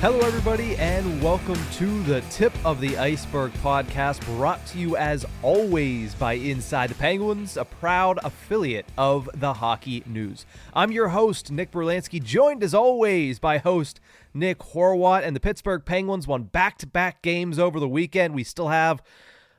[0.00, 5.26] Hello, everybody, and welcome to the Tip of the Ice-Burgh podcast, brought to you as
[5.42, 10.46] always by Inside the Penguins, a proud affiliate of the Hockey News.
[10.72, 14.00] I'm your host, Nick Brlansky, joined as always by host
[14.32, 18.34] Nick Horwat, and the Pittsburgh Penguins won back to back games over the weekend.
[18.34, 19.02] We still have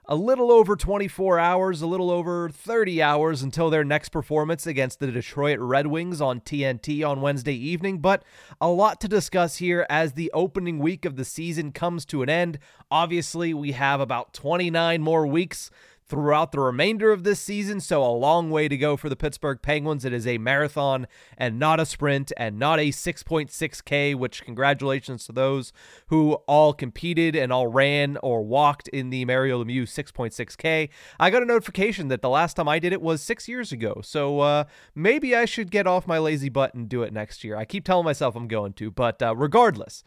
[0.06, 5.00] a little over 24 hours, a little over 30 hours until their next performance against
[5.00, 8.00] the Detroit Red Wings on TNT on Wednesday evening.
[8.00, 8.24] But
[8.60, 12.30] a lot to discuss here as the opening week of the season comes to an
[12.30, 12.58] end.
[12.90, 15.70] Obviously, we have about 29 more weeks
[16.12, 17.80] throughout the remainder of this season.
[17.80, 20.04] So, a long way to go for the Pittsburgh Penguins.
[20.04, 25.32] It is a marathon and not a sprint and not a 6.6K, which congratulations to
[25.32, 25.72] those
[26.08, 30.90] who all competed and all ran or walked in the Mario Lemieux 6.6K.
[31.18, 34.02] I got a notification that the last time I did it was six years ago.
[34.04, 37.56] So, uh, maybe I should get off my lazy butt and do it next year.
[37.56, 40.04] I keep telling myself I'm going to, but uh, regardless,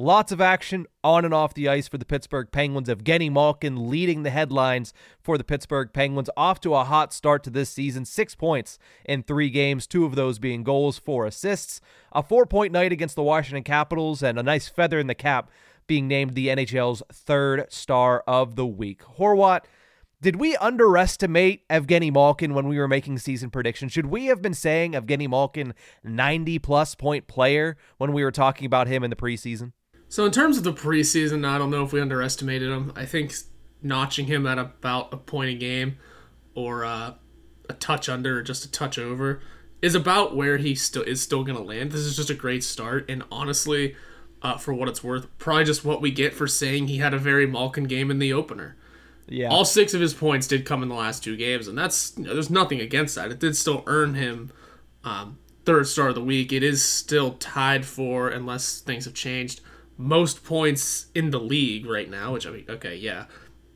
[0.00, 2.88] Lots of action on and off the ice for the Pittsburgh Penguins.
[2.88, 6.30] Evgeni Malkin leading the headlines for the Pittsburgh Penguins.
[6.36, 8.04] Off to a hot start to this season.
[8.04, 11.80] Six points in three games, two of those being goals, four assists.
[12.12, 15.50] A four point night against the Washington Capitals, and a nice feather in the cap
[15.88, 19.02] being named the NHL's third star of the week.
[19.18, 19.62] Horwat.
[20.20, 23.90] Did we underestimate Evgeni Malkin when we were making season predictions?
[23.90, 28.66] Should we have been saying Evgeni Malkin 90 plus point player when we were talking
[28.66, 29.72] about him in the preseason?
[30.08, 32.92] So in terms of the preseason, I don't know if we underestimated him.
[32.96, 33.34] I think
[33.82, 35.98] notching him at about a point a game,
[36.54, 37.14] or uh,
[37.68, 39.40] a touch under, or just a touch over,
[39.82, 41.92] is about where he still is still going to land.
[41.92, 43.94] This is just a great start, and honestly,
[44.42, 47.18] uh, for what it's worth, probably just what we get for saying he had a
[47.18, 48.76] very Malkin game in the opener.
[49.28, 49.48] Yeah.
[49.50, 52.24] All six of his points did come in the last two games, and that's you
[52.24, 53.30] know, there's nothing against that.
[53.30, 54.50] It did still earn him
[55.04, 56.52] um, third star of the week.
[56.52, 59.60] It is still tied for, unless things have changed,
[59.98, 63.24] most points in the league right now, which I mean, okay, yeah,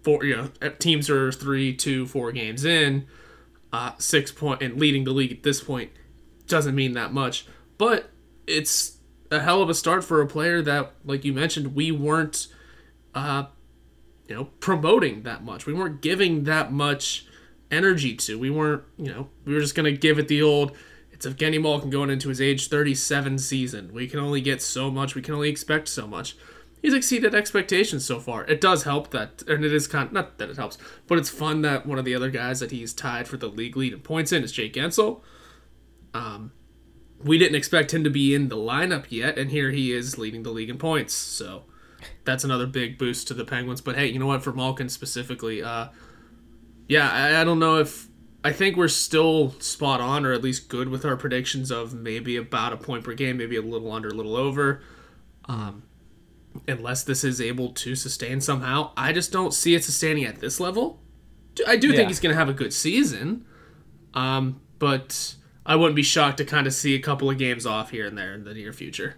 [0.03, 3.07] four, you know, teams are three, two, four games in,
[3.73, 5.91] uh, six point, and leading the league at this point
[6.47, 7.47] doesn't mean that much,
[7.77, 8.11] but
[8.47, 8.99] it's
[9.31, 12.47] a hell of a start for a player that, like you mentioned, we weren't,
[13.15, 13.45] uh,
[14.29, 15.67] you know, promoting that much.
[15.67, 17.27] We weren't giving that much
[17.71, 18.39] energy to.
[18.39, 20.77] We weren't, you know, we were just gonna give it the old
[21.25, 23.93] it's Evgeni Malkin going into his age 37 season.
[23.93, 25.15] We can only get so much.
[25.15, 26.37] We can only expect so much.
[26.81, 28.45] He's exceeded expectations so far.
[28.47, 31.31] It does help that, and it is kind of, not that it helps, but it's
[31.31, 34.01] fun that one of the other guys that he's tied for the league lead in
[34.01, 35.21] points in is Jake Guentzel.
[36.13, 36.51] Um,
[37.23, 40.43] we didn't expect him to be in the lineup yet, and here he is leading
[40.43, 41.15] the league in points.
[41.15, 41.67] So
[42.25, 43.81] that's another big boost to the Penguins.
[43.81, 44.43] But hey, you know what?
[44.43, 45.89] For Malkin specifically, uh,
[46.89, 48.09] yeah, I, I don't know if
[48.45, 52.37] I think we're still spot on, or at least good with our predictions of maybe
[52.37, 54.83] about a point per game, maybe a little under, a little over.
[55.45, 55.85] Um,
[56.67, 60.59] unless this is able to sustain somehow, I just don't see it sustaining at this
[60.59, 61.01] level.
[61.67, 61.97] I do yeah.
[61.97, 63.45] think he's going to have a good season,
[64.15, 65.35] um, but
[65.65, 68.17] I wouldn't be shocked to kind of see a couple of games off here and
[68.19, 69.17] there in the near future.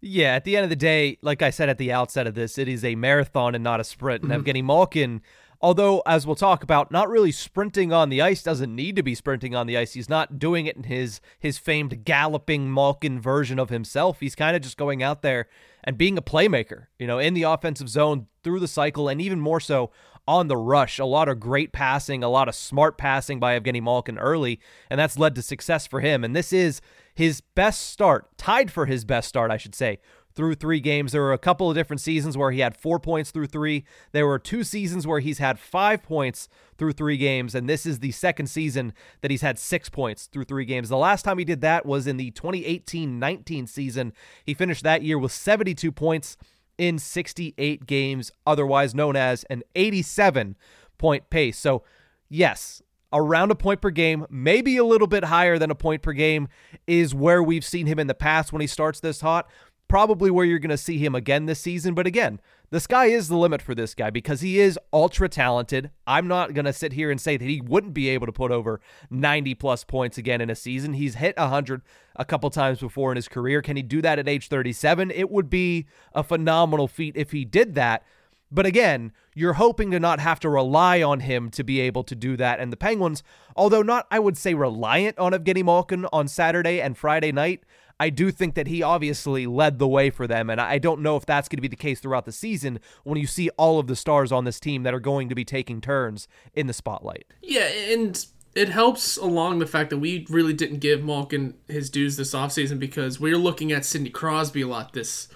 [0.00, 2.58] Yeah, at the end of the day, like I said at the outset of this,
[2.58, 4.22] it is a marathon and not a sprint.
[4.22, 4.42] And mm-hmm.
[4.42, 5.22] Evgeni Malkin
[5.60, 9.14] Although, as we'll talk about, not really sprinting on the ice doesn't need to be
[9.14, 9.94] sprinting on the ice.
[9.94, 14.20] He's not doing it in his his famed galloping Malkin version of himself.
[14.20, 15.48] He's kind of just going out there
[15.82, 19.40] and being a playmaker, you know, in the offensive zone through the cycle, and even
[19.40, 19.90] more so
[20.26, 20.98] on the rush.
[20.98, 24.60] A lot of great passing, a lot of smart passing by Evgeni Malkin early,
[24.90, 26.24] and that's led to success for him.
[26.24, 26.80] And this is
[27.14, 30.00] his best start, tied for his best start, I should say,
[30.34, 31.12] through three games.
[31.12, 33.84] There were a couple of different seasons where he had four points through three.
[34.12, 38.00] There were two seasons where he's had five points through three games, and this is
[38.00, 40.88] the second season that he's had six points through three games.
[40.88, 44.12] The last time he did that was in the 2018 19 season.
[44.44, 46.36] He finished that year with 72 points
[46.78, 50.56] in 68 games, otherwise known as an 87
[50.98, 51.58] point pace.
[51.58, 51.84] So,
[52.28, 52.82] yes,
[53.12, 56.48] around a point per game, maybe a little bit higher than a point per game,
[56.86, 59.48] is where we've seen him in the past when he starts this hot.
[59.88, 61.94] Probably where you're going to see him again this season.
[61.94, 62.40] But again,
[62.70, 65.90] the sky is the limit for this guy because he is ultra talented.
[66.06, 68.50] I'm not going to sit here and say that he wouldn't be able to put
[68.50, 70.94] over 90 plus points again in a season.
[70.94, 71.82] He's hit 100
[72.16, 73.62] a couple times before in his career.
[73.62, 75.10] Can he do that at age 37?
[75.10, 78.02] It would be a phenomenal feat if he did that.
[78.50, 82.14] But again, you're hoping to not have to rely on him to be able to
[82.14, 82.60] do that.
[82.60, 83.22] And the Penguins,
[83.56, 87.64] although not, I would say, reliant on Evgeni Malkin on Saturday and Friday night,
[88.00, 90.50] I do think that he obviously led the way for them.
[90.50, 93.18] And I don't know if that's going to be the case throughout the season when
[93.18, 95.80] you see all of the stars on this team that are going to be taking
[95.80, 97.26] turns in the spotlight.
[97.40, 102.16] Yeah, and it helps along the fact that we really didn't give Malkin his dues
[102.16, 105.28] this offseason because we're looking at Sidney Crosby a lot this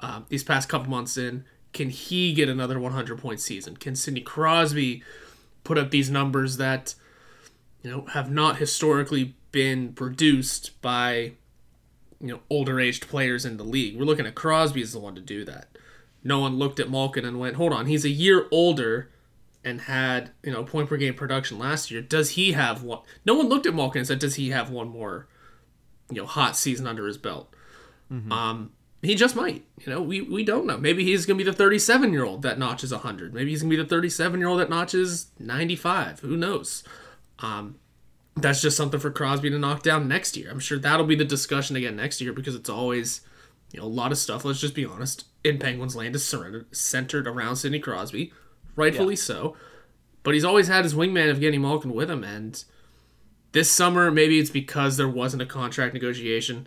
[0.00, 3.76] uh, these past couple months in can he get another 100 point season?
[3.76, 5.02] Can Sidney Crosby
[5.62, 6.94] put up these numbers that
[7.82, 11.32] you know have not historically been produced by
[12.20, 13.98] you know older aged players in the league?
[13.98, 15.76] We're looking at Crosby as the one to do that.
[16.22, 19.10] No one looked at Malkin and went, "Hold on, he's a year older."
[19.62, 22.00] And had you know point per game production last year.
[22.00, 23.00] Does he have one?
[23.26, 25.28] No one looked at Malkin and said, "Does he have one more,
[26.10, 27.54] you know, hot season under his belt?"
[28.10, 28.32] Mm-hmm.
[28.32, 28.72] Um,
[29.02, 29.64] he just might.
[29.78, 30.76] You know, we, we don't know.
[30.76, 33.32] Maybe he's going to be the 37 year old that notches 100.
[33.32, 36.20] Maybe he's going to be the 37 year old that notches 95.
[36.20, 36.84] Who knows?
[37.38, 37.78] Um,
[38.36, 40.50] that's just something for Crosby to knock down next year.
[40.50, 43.22] I'm sure that'll be the discussion again next year because it's always,
[43.72, 44.44] you know, a lot of stuff.
[44.44, 45.26] Let's just be honest.
[45.42, 46.34] In Penguins land is
[46.70, 48.32] centered around Sidney Crosby,
[48.76, 49.20] rightfully yeah.
[49.20, 49.56] so.
[50.22, 52.62] But he's always had his wingman of Evgeni Malkin with him, and
[53.52, 56.66] this summer maybe it's because there wasn't a contract negotiation.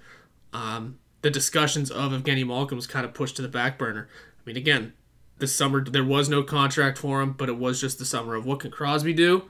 [0.54, 4.10] Um, the discussions of Evgeni Malkin was kind of pushed to the back burner.
[4.12, 4.94] I mean, again,
[5.38, 8.46] this summer there was no contract for him, but it was just the summer of
[8.46, 9.50] what can Crosby do?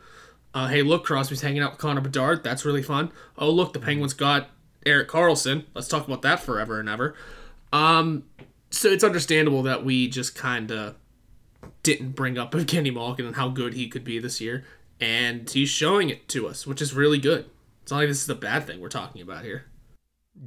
[0.54, 2.44] Uh, hey, look, Crosby's hanging out with Connor Bedard.
[2.44, 3.12] That's really fun.
[3.38, 4.50] Oh, look, the Penguins got
[4.86, 5.66] Erik Karlsson.
[5.74, 7.16] Let's talk about that forever and ever.
[7.72, 8.26] Um,
[8.70, 10.96] so it's understandable that we just kind of
[11.82, 14.64] didn't bring up Evgeni Malkin and how good he could be this year,
[15.00, 17.46] and he's showing it to us, which is really good.
[17.82, 19.66] It's not like this is a bad thing we're talking about here.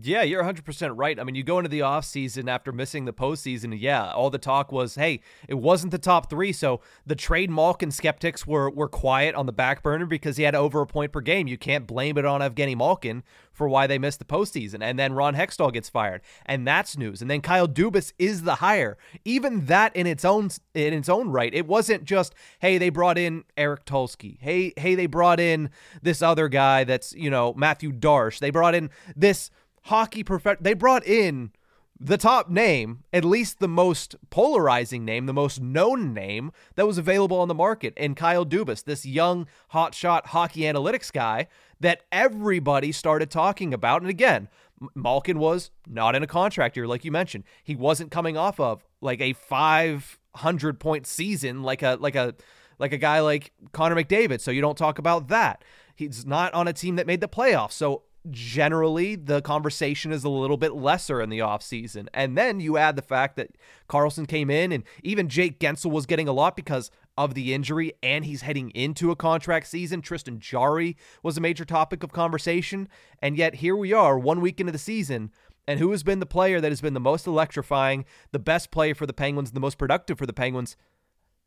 [0.02, 1.18] Yeah, you're 100% right.
[1.18, 4.72] I mean, you go into the offseason after missing the postseason, yeah, all the talk
[4.72, 6.52] was, hey, it wasn't the top three.
[6.52, 10.56] So the trade Malkin skeptics were, were quiet on the back burner because he had
[10.56, 11.46] over a point per game.
[11.46, 13.22] You can't blame it on Evgeni Malkin
[13.52, 14.82] for why they missed the postseason.
[14.82, 17.22] And then Ron Hextall gets fired, and that's news.
[17.22, 18.98] And then Kyle Dubas is the hire.
[19.24, 23.18] Even that in its own in its own right, it wasn't just, hey, they brought
[23.18, 24.36] in Eric Tulsky.
[24.40, 25.70] Hey, hey, they brought in
[26.02, 28.40] this other guy that's, you know, Matthew Darche.
[28.40, 29.50] They brought in this
[29.86, 30.24] hockey
[30.60, 31.52] they brought in
[31.98, 36.98] the top name, at least the most polarizing name, the most known name that was
[36.98, 41.46] available on the market, and Kyle Dubas, this young hotshot hockey analytics guy
[41.80, 44.02] that everybody started talking about.
[44.02, 44.48] And again,
[44.94, 47.44] Malkin was not in a contract year, like you mentioned.
[47.64, 52.34] He wasn't coming off of like a 500 point season, like a like a
[52.78, 54.40] like a guy like Connor McDavid.
[54.40, 55.64] So you don't talk about that.
[55.94, 57.72] He's not on a team that made the playoffs.
[57.72, 62.08] So generally the conversation is a little bit lesser in the offseason.
[62.14, 63.50] And then you add the fact that
[63.88, 67.92] Karlsson came in and even Jake Guentzel was getting a lot because of the injury
[68.02, 70.02] and he's heading into a contract season.
[70.02, 72.88] Tristan Jarry was a major topic of conversation.
[73.20, 75.30] And yet here we are, one week into the season.
[75.68, 78.94] And who has been the player that has been the most electrifying, the best player
[78.94, 80.76] for the Penguins, the most productive for the Penguins?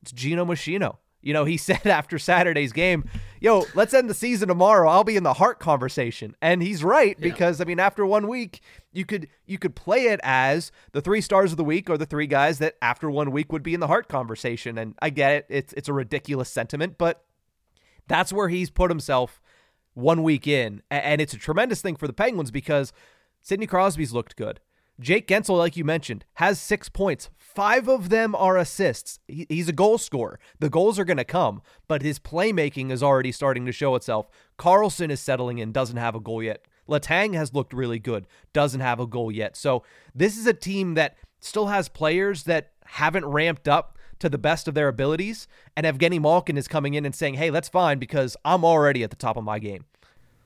[0.01, 0.97] It's Geno Machino.
[1.21, 3.05] You know, he said after Saturday's game,
[3.39, 4.89] yo, let's end the season tomorrow.
[4.89, 6.35] I'll be in the Hart conversation.
[6.41, 7.29] And he's right yeah.
[7.29, 11.21] because I mean, after one week, you could you could play it as the three
[11.21, 13.79] stars of the week or the three guys that after one week would be in
[13.79, 14.77] the Hart conversation.
[14.77, 15.45] And I get it.
[15.49, 17.23] It's it's a ridiculous sentiment, but
[18.07, 19.41] that's where he's put himself
[19.93, 20.81] one week in.
[20.89, 22.93] And it's a tremendous thing for the Penguins because
[23.41, 24.59] Sidney Crosby's looked good.
[24.99, 27.29] Jake Guentzel, like you mentioned, has six points.
[27.37, 29.19] Five of them are assists.
[29.27, 30.39] He, he's a goal scorer.
[30.59, 34.27] The goals are going to come, but his playmaking is already starting to show itself.
[34.57, 36.65] Karlsson is settling in, doesn't have a goal yet.
[36.87, 39.55] Letang has looked really good, doesn't have a goal yet.
[39.55, 44.37] So this is a team that still has players that haven't ramped up to the
[44.37, 45.47] best of their abilities.
[45.77, 49.11] And Evgeni Malkin is coming in and saying, hey, that's fine because I'm already at
[49.11, 49.85] the top of my game.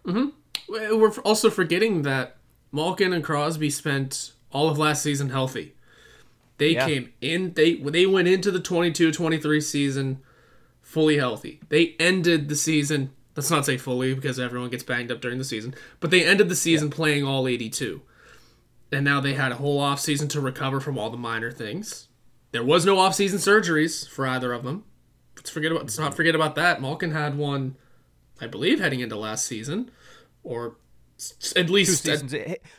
[0.06, 0.30] Mm-hmm.
[0.70, 2.38] We're also forgetting that
[2.72, 5.74] Malkin and Crosby spent all of last season healthy.
[6.58, 6.86] They Yeah.
[6.88, 10.20] came in they they went into the 22-23 season
[10.82, 11.60] fully healthy.
[11.70, 15.44] They ended the season, let's not say fully because everyone gets banged up during the
[15.44, 18.02] season, but they ended the season playing all 82.
[18.92, 22.08] And now they had a whole off season to recover from all the minor things.
[22.52, 24.84] There was no off season surgeries for either of them.
[25.36, 26.80] Let's forget about let's not forget about that.
[26.80, 27.76] Malkin had one,
[28.40, 29.90] I believe, heading into last season,
[30.44, 30.76] or
[31.56, 32.34] at least seasons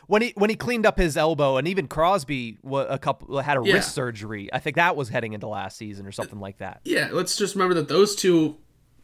[0.07, 3.61] when he when he cleaned up his elbow, and even Crosby a couple had a
[3.65, 3.73] Yeah.
[3.75, 4.49] wrist surgery.
[4.53, 6.81] I think that was heading into last season or something like that.
[6.85, 8.57] yeah, let's just remember that those two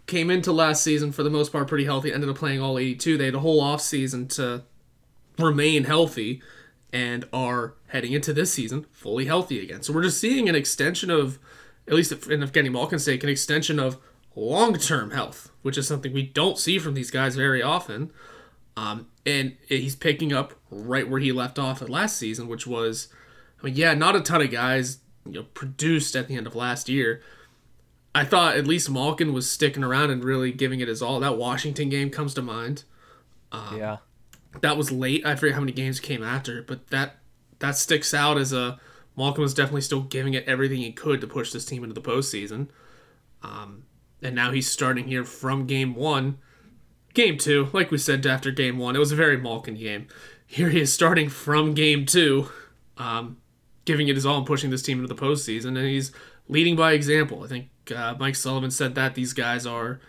[0.07, 3.17] came into last season for the most part pretty healthy, ended up playing all 82.
[3.17, 4.63] They had a whole off season to
[5.37, 6.41] remain healthy
[6.93, 9.81] and are heading into this season fully healthy again.
[9.81, 11.39] So we're just seeing an extension of,
[11.87, 13.97] at least in Evgeni Malkin's sake, an extension of
[14.35, 18.11] long term health, which is something we don't see from these guys very often.
[18.77, 23.09] Um, and he's picking up right where he left off at last season, which was,
[23.61, 26.55] I mean, yeah, not a ton of guys you know produced at the end of
[26.55, 27.21] last year.
[28.13, 31.19] I thought at least Malkin was sticking around and really giving it his all.
[31.19, 32.83] That Washington game comes to mind.
[33.77, 33.97] yeah,
[34.61, 35.25] That was late.
[35.25, 37.17] I forget how many games came after, but that
[37.59, 38.79] that sticks out as a
[39.15, 42.01] Malkin was definitely still giving it everything he could to push this team into the
[42.01, 42.67] postseason.
[43.43, 43.83] Um,
[44.21, 46.37] and now he's starting here from game one.
[47.13, 50.07] Game two, like we said after game one, it was a very Malkin game.
[50.45, 52.49] Here he is starting from game two,
[52.97, 53.37] um,
[53.85, 56.11] giving it his all and pushing this team into the postseason, and he's
[56.47, 57.43] leading by example.
[57.43, 59.99] I think uh, Mike Sullivan said that these guys are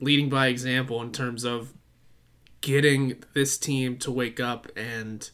[0.00, 1.72] leading by example in terms of
[2.60, 5.30] getting this team to wake up and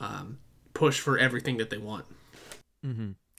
[0.00, 0.38] um,
[0.74, 2.04] push for everything that they want.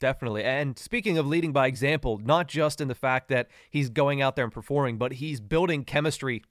[0.00, 0.44] definitely.
[0.44, 4.36] And speaking of leading by example, not just in the fact that he's going out
[4.36, 6.42] there and performing, but he's building chemistry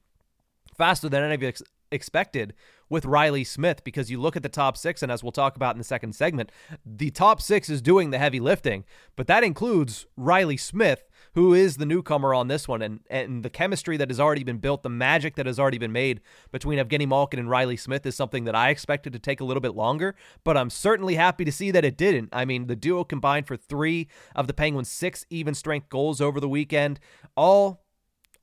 [0.74, 2.54] faster than any of ex- expected
[2.90, 5.74] with Reilly Smith because you look at the top six, and as we'll talk about
[5.76, 6.52] in the second segment,
[6.86, 8.84] the top six is doing the heavy lifting,
[9.16, 11.04] but that includes Reilly Smith,
[11.34, 14.58] who is the newcomer on this one, and, and the chemistry that has already been
[14.58, 18.16] built, the magic that has already been made between Evgeni Malkin and Reilly Smith is
[18.16, 21.52] something that I expected to take a little bit longer, but I'm certainly happy to
[21.52, 22.30] see that it didn't.
[22.34, 26.40] I mean, the duo combined for three of the Penguins' six even strength goals over
[26.40, 27.00] the weekend,
[27.36, 27.83] all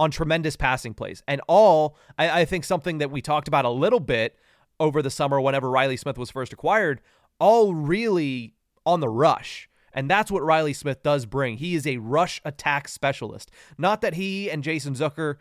[0.01, 1.23] on tremendous passing plays.
[1.29, 4.35] And all, I, I think, something that we talked about a little bit
[4.81, 7.03] over the summer whenever Reilly Smith was first acquired,
[7.39, 8.55] all really
[8.87, 9.69] on the rush.
[9.93, 11.59] And that's what Reilly Smith does bring.
[11.59, 13.51] He is a rush attack specialist.
[13.77, 15.37] Not that he and Jason Zucker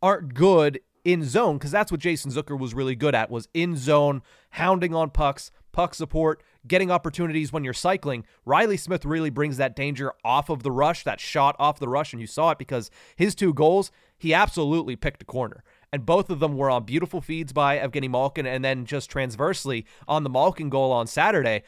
[0.00, 3.76] aren't good in zone, because that's what Jason Zucker was really good at, was in
[3.76, 8.26] zone, hounding on pucks, puck support, getting opportunities when you're cycling.
[8.44, 12.12] Reilly Smith really brings that danger off of the rush, that shot off the rush,
[12.12, 15.64] and you saw it because his two goals, he absolutely picked a corner.
[15.90, 19.86] And both of them were on beautiful feeds by Evgeni Malkin, and then just transversely
[20.06, 21.62] on the Malkin goal on Saturday.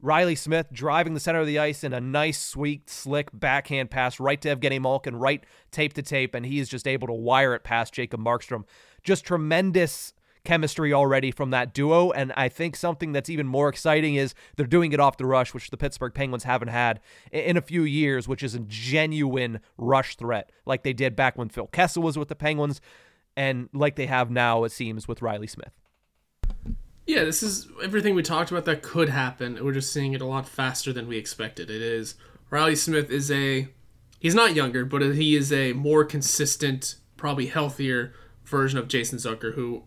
[0.00, 4.20] Reilly Smith driving the center of the ice in a nice, sweet, slick backhand pass
[4.20, 7.54] right to Evgeni Malkin, right tape to tape, and he is just able to wire
[7.54, 8.64] it past Jacob Markstrom.
[9.06, 10.12] Just tremendous
[10.44, 14.66] chemistry already from that duo, and I think something that's even more exciting is they're
[14.66, 17.00] doing it off the rush, which the Pittsburgh Penguins haven't had
[17.32, 21.48] in a few years, which is a genuine rush threat, like they did back when
[21.48, 22.80] Phil Kessel was with the Penguins,
[23.36, 25.78] and like they have now, it seems, with Reilly Smith.
[27.06, 29.64] Yeah, this is everything we talked about that could happen.
[29.64, 31.70] We're just seeing it a lot faster than we expected.
[31.70, 32.16] It is
[32.50, 33.68] Reilly Smith is a
[34.18, 38.12] he's not younger, but he is a more consistent, probably healthier
[38.46, 39.84] version of Jason Zucker, who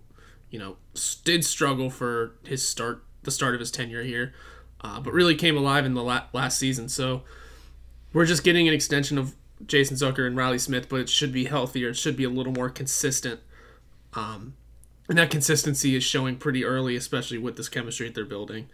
[0.49, 0.77] you know
[1.23, 4.33] did struggle for his start, the start of his tenure here,
[4.81, 6.89] uh, but really came alive in the la- last season.
[6.89, 7.23] So
[8.13, 9.35] we're just getting an extension of
[9.65, 11.89] Jason Zucker and Reilly Smith, but it should be healthier.
[11.89, 13.39] It should be a little more consistent.
[14.13, 14.55] Um,
[15.07, 18.69] and that consistency is showing pretty early, especially with this chemistry that they're building.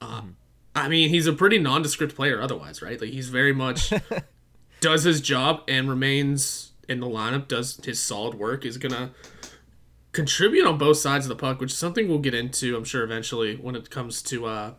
[0.00, 0.36] Um,
[0.74, 3.00] I mean, he's a pretty nondescript player otherwise, right?
[3.00, 3.92] Like he's very much
[4.80, 9.10] does his job and remains in the lineup, does his solid work, is gonna
[10.12, 13.02] contribute on both sides of the puck, which is something we'll get into, I'm sure,
[13.04, 14.72] eventually when it comes to uh,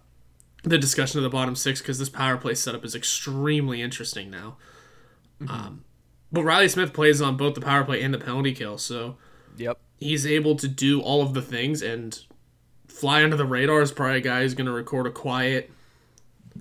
[0.63, 4.57] the discussion of the bottom six, because this power play setup is extremely interesting now.
[5.47, 5.85] Um,
[6.31, 9.15] but Reilly Smith plays on both the power play and the penalty kill, so
[9.57, 9.79] Yep.
[9.97, 12.19] he's able to do all of the things and
[12.87, 15.71] fly under the radar is probably a guy who's going to record a quiet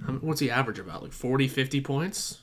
[0.07, 2.43] um, what's he average about like 40 50 points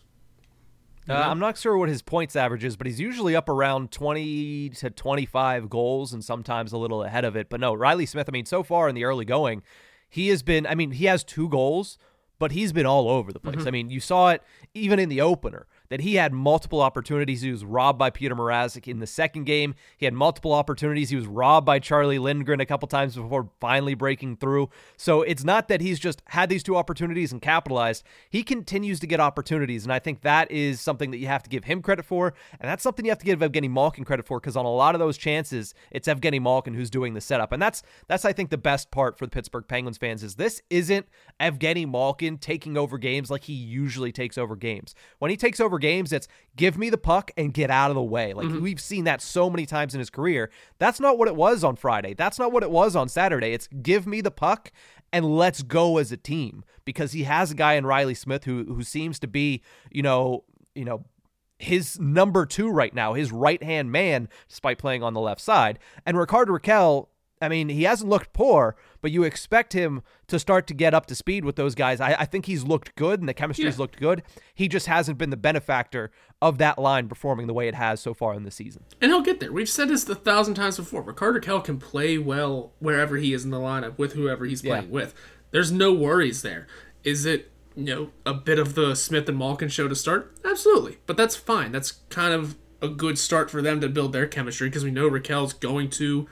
[1.08, 4.70] Uh, I'm not sure what his points average is, but he's usually up around 20
[4.70, 7.50] to 25 goals and sometimes a little ahead of it.
[7.50, 9.62] But no, Reilly Smith, I mean, so far in the early going,
[10.10, 11.98] he has been, I mean, he has two goals,
[12.40, 13.66] but he's been all over the place.
[13.68, 14.42] I mean, you saw it
[14.74, 15.68] even in the opener.
[15.90, 17.42] That he had multiple opportunities.
[17.42, 19.76] He was robbed by Peter Mrazek in the second game.
[19.98, 21.10] He had multiple opportunities.
[21.10, 24.70] He was robbed by Charlie Lindgren a couple times before finally breaking through.
[24.98, 28.04] So it's not that he's just had these two opportunities and capitalized.
[28.30, 31.50] He continues to get opportunities, and I think that is something that you have to
[31.50, 34.40] give him credit for, and that's something you have to give Evgeni Malkin credit for
[34.40, 37.62] because on a lot of those chances, it's Evgeni Malkin who's doing the setup, and
[37.62, 41.08] that's that's I think the best part for the Pittsburgh Penguins fans is this isn't
[41.40, 44.96] Evgeni Malkin taking over games like he usually takes over games.
[45.20, 48.04] When he takes over games, it's give me the puck and get out of the
[48.04, 48.34] way.
[48.34, 48.64] Like mm-hmm.
[48.64, 50.50] we've seen that so many times in his career.
[50.80, 52.14] That's not what it was on Friday.
[52.14, 53.54] That's not what it was on Saturday.
[53.54, 54.72] It's give me the puck
[55.14, 58.64] and let's go as a team because he has a guy in Reilly Smith who
[58.66, 59.62] who seems to be,
[59.92, 61.06] you know, you know,
[61.60, 65.80] his number two right now, his right hand man, despite playing on the left side.
[66.06, 67.08] And Rickard Rakell,
[67.42, 71.06] I mean, he hasn't looked poor, but you expect him to start to get up
[71.06, 72.02] to speed with those guys.
[72.02, 73.80] I, I think he's looked good and the chemistry's yeah.
[73.80, 74.24] looked good.
[74.56, 76.10] He just hasn't been the benefactor
[76.42, 78.84] of that line performing the way it has so far in the season.
[79.00, 79.52] And he'll get there.
[79.52, 81.04] We've said this a thousand times before.
[81.04, 84.86] Rickard Rakell can play well wherever he is in the lineup with whoever he's playing
[84.86, 84.92] yeah.
[84.92, 85.14] with.
[85.52, 86.66] There's no worries there.
[87.04, 90.36] Is it you know a bit of the Smith and Malkin show to start?
[90.44, 91.72] Absolutely, but that's fine.
[91.72, 95.08] That's kind of a good start for them to build their chemistry because we know
[95.08, 96.28] Rakell's going to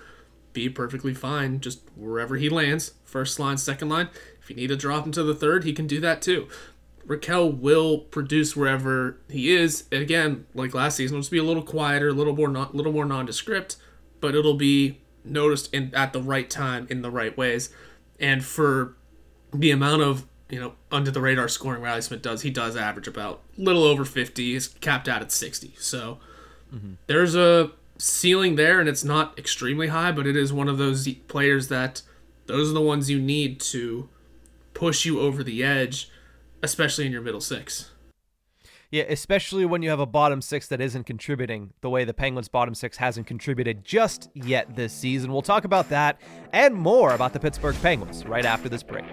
[0.54, 2.94] be perfectly fine just wherever he lands.
[3.04, 4.10] First line, second line.
[4.42, 6.48] If you need to drop him to the third, he can do that too.
[7.08, 9.86] Rakell will produce wherever he is.
[9.92, 12.94] Again, like last season, it'll just be a little quieter, a little more non, little
[12.94, 13.78] more nondescript,
[14.22, 17.70] but it'll be noticed in at the right time in the right ways.
[18.20, 18.96] And for
[19.54, 23.08] the amount of you know under the radar scoring Reilly Smith does, he does average
[23.08, 24.54] about a little over fifty.
[24.54, 25.76] He's capped out at sixty.
[25.78, 26.20] So
[26.74, 26.94] mm-hmm.
[27.08, 27.72] there's a
[28.04, 32.02] ceiling there, and it's not extremely high, but it is one of those players that
[32.48, 34.10] those are the ones you need to
[34.74, 36.10] push you over the edge,
[36.62, 37.92] especially in your middle six.
[38.92, 42.50] Yeah, especially when you have a bottom six that isn't contributing the way the Penguins'
[42.50, 45.32] bottom six hasn't contributed just yet this season.
[45.32, 46.20] We'll talk about that
[46.52, 49.06] and more about the Pittsburgh Penguins right after this break.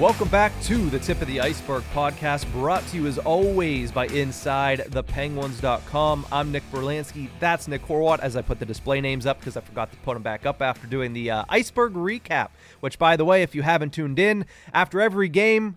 [0.00, 4.08] Welcome back to the Tip of the Ice-Burgh podcast, brought to you as always by
[4.08, 6.26] InsideThePenguins.com.
[6.32, 7.28] I'm Nick Brlansky.
[7.38, 10.14] That's Nick Horwat as I put the display names up because I forgot to put
[10.14, 12.48] them back up after doing the uh, Iceberg recap,
[12.80, 15.76] which, by the way, if you haven't tuned in, after every game,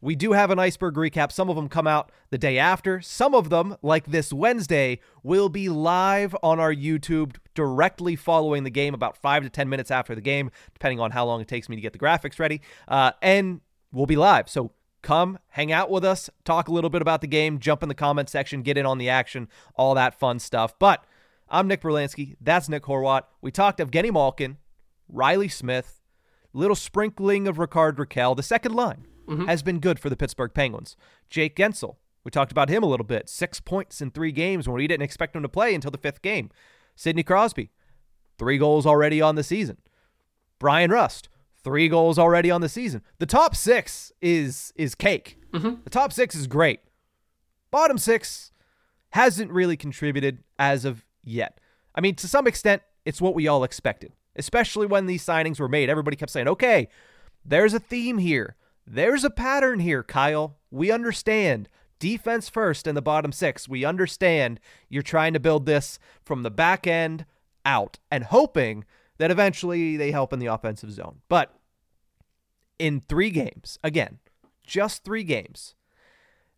[0.00, 1.30] we do have an iceberg recap.
[1.30, 3.00] Some of them come out the day after.
[3.00, 8.70] Some of them, like this Wednesday, will be live on our YouTube directly following the
[8.70, 11.68] game, about five to 10 minutes after the game, depending on how long it takes
[11.68, 12.62] me to get the graphics ready.
[12.88, 13.60] Uh, and
[13.92, 14.48] we'll be live.
[14.48, 14.70] So
[15.02, 17.94] come hang out with us, talk a little bit about the game, jump in the
[17.94, 20.72] comment section, get in on the action, all that fun stuff.
[20.78, 21.04] But
[21.50, 22.36] I'm Nick Brlansky.
[22.40, 23.24] That's Nick Horwat.
[23.42, 24.56] We talked Evgeni Malkin,
[25.06, 26.00] Reilly Smith,
[26.54, 29.44] little sprinkling of Rickard Rakell, the second line mm-hmm.
[29.44, 30.96] has been good for the Pittsburgh Penguins.
[31.28, 33.28] Jake Guentzel, we talked about him a little bit.
[33.28, 36.22] Six points in three games when we didn't expect him to play until the fifth
[36.22, 36.50] game.
[37.00, 37.70] Sidney Crosby,
[38.38, 39.78] three goals already on the season.
[40.58, 41.30] Bryan Rust,
[41.64, 43.00] three goals already on the season.
[43.18, 45.38] The top six is is cake.
[45.52, 45.76] Mm-hmm.
[45.84, 46.80] The top six is great.
[47.70, 48.52] Bottom six
[49.12, 51.58] hasn't really contributed as of yet.
[51.94, 55.70] I mean, to some extent, it's what we all expected, especially when these signings were
[55.70, 55.88] made.
[55.88, 56.88] Everybody kept saying, okay,
[57.46, 58.56] there's a theme here.
[58.86, 60.58] There's a pattern here, Kyle.
[60.70, 61.70] We understand.
[62.00, 63.68] Defense first in the bottom six.
[63.68, 64.58] We understand
[64.88, 67.24] you're trying to build this from the back end
[67.64, 68.84] out and hoping
[69.18, 71.20] that eventually they help in the offensive zone.
[71.28, 71.54] But
[72.78, 74.18] in three games, again,
[74.66, 75.74] just three games,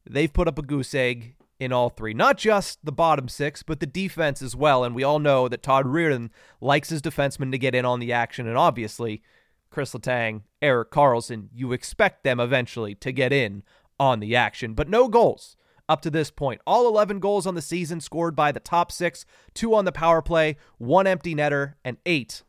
[0.09, 2.15] they've put up a goose egg in all three.
[2.15, 4.85] Not just the bottom six, but the defense as well.
[4.85, 8.13] And we all know that Todd Reirden likes his defensemen to get in on the
[8.13, 8.47] action.
[8.47, 9.23] And obviously,
[9.71, 13.63] Kris Letang, Erik Karlsson, you expect them eventually to get in
[14.03, 15.57] on the action, but no goals
[15.89, 16.61] up to this point.
[16.67, 20.21] All 11 goals on the season scored by the top six, two on the power
[20.21, 22.43] play, one empty netter, and eight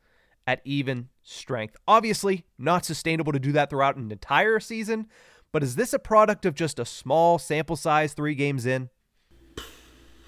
[0.47, 1.75] at even strength.
[1.87, 5.05] Obviously, not sustainable to do that throughout an entire season,
[5.51, 8.89] but is this a product of just a small sample size three games in?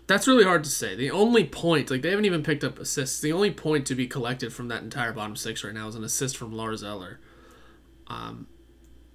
[0.05, 0.95] That's really hard to say.
[0.95, 3.19] The only point, like they haven't even picked up assists.
[3.19, 6.03] The only point to be collected from that entire bottom six right now is an
[6.03, 7.19] assist from Lars Eller.
[8.05, 8.45] Um,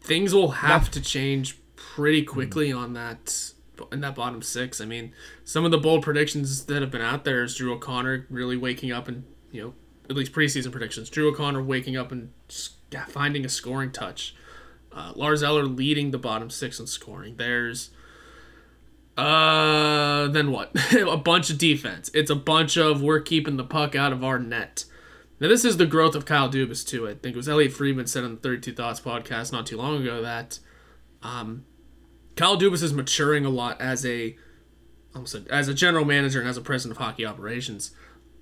[0.00, 1.60] things will have to change
[1.94, 3.52] pretty quickly on that
[3.90, 4.80] in that bottom six.
[4.80, 5.12] I mean,
[5.44, 8.92] some of the bold predictions that have been out there is Drew O'Connor really waking
[8.92, 9.74] up and you know
[10.08, 11.08] at least preseason predictions.
[11.08, 12.32] Drew O'Connor waking up and
[13.08, 14.34] finding a scoring touch.
[14.92, 17.36] Uh, Lars Eller leading the bottom six in scoring.
[17.36, 17.90] There's
[19.16, 20.72] uh then what?
[20.92, 22.10] a bunch of defense.
[22.12, 24.84] It's a bunch of we're keeping the puck out of our net.
[25.38, 27.08] Now this is the growth of Kyle Dubas too.
[27.08, 30.02] I think it was Elliotte Friedman said on the 32 Thoughts podcast not too long
[30.02, 30.58] ago that
[31.22, 31.64] um,
[32.36, 34.36] Kyle Dubas is maturing a lot as a
[35.14, 37.92] almost a, as a general manager and as a president of hockey operations.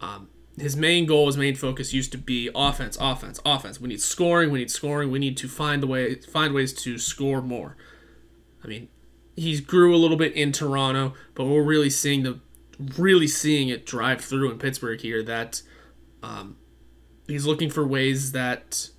[0.01, 3.81] Um, his main goal, his main focus used to be offense, offense, offense.
[3.81, 4.51] We need scoring.
[4.51, 5.11] We need scoring.
[5.11, 7.77] We need to find the way, find ways to score more.
[8.63, 8.89] I mean,
[9.37, 12.41] he grew a little bit in Toronto, but we're really seeing the,
[12.97, 15.23] really seeing it drive through in Pittsburgh here.
[15.23, 15.63] That,
[16.23, 16.57] um,
[17.29, 18.91] he's looking for ways that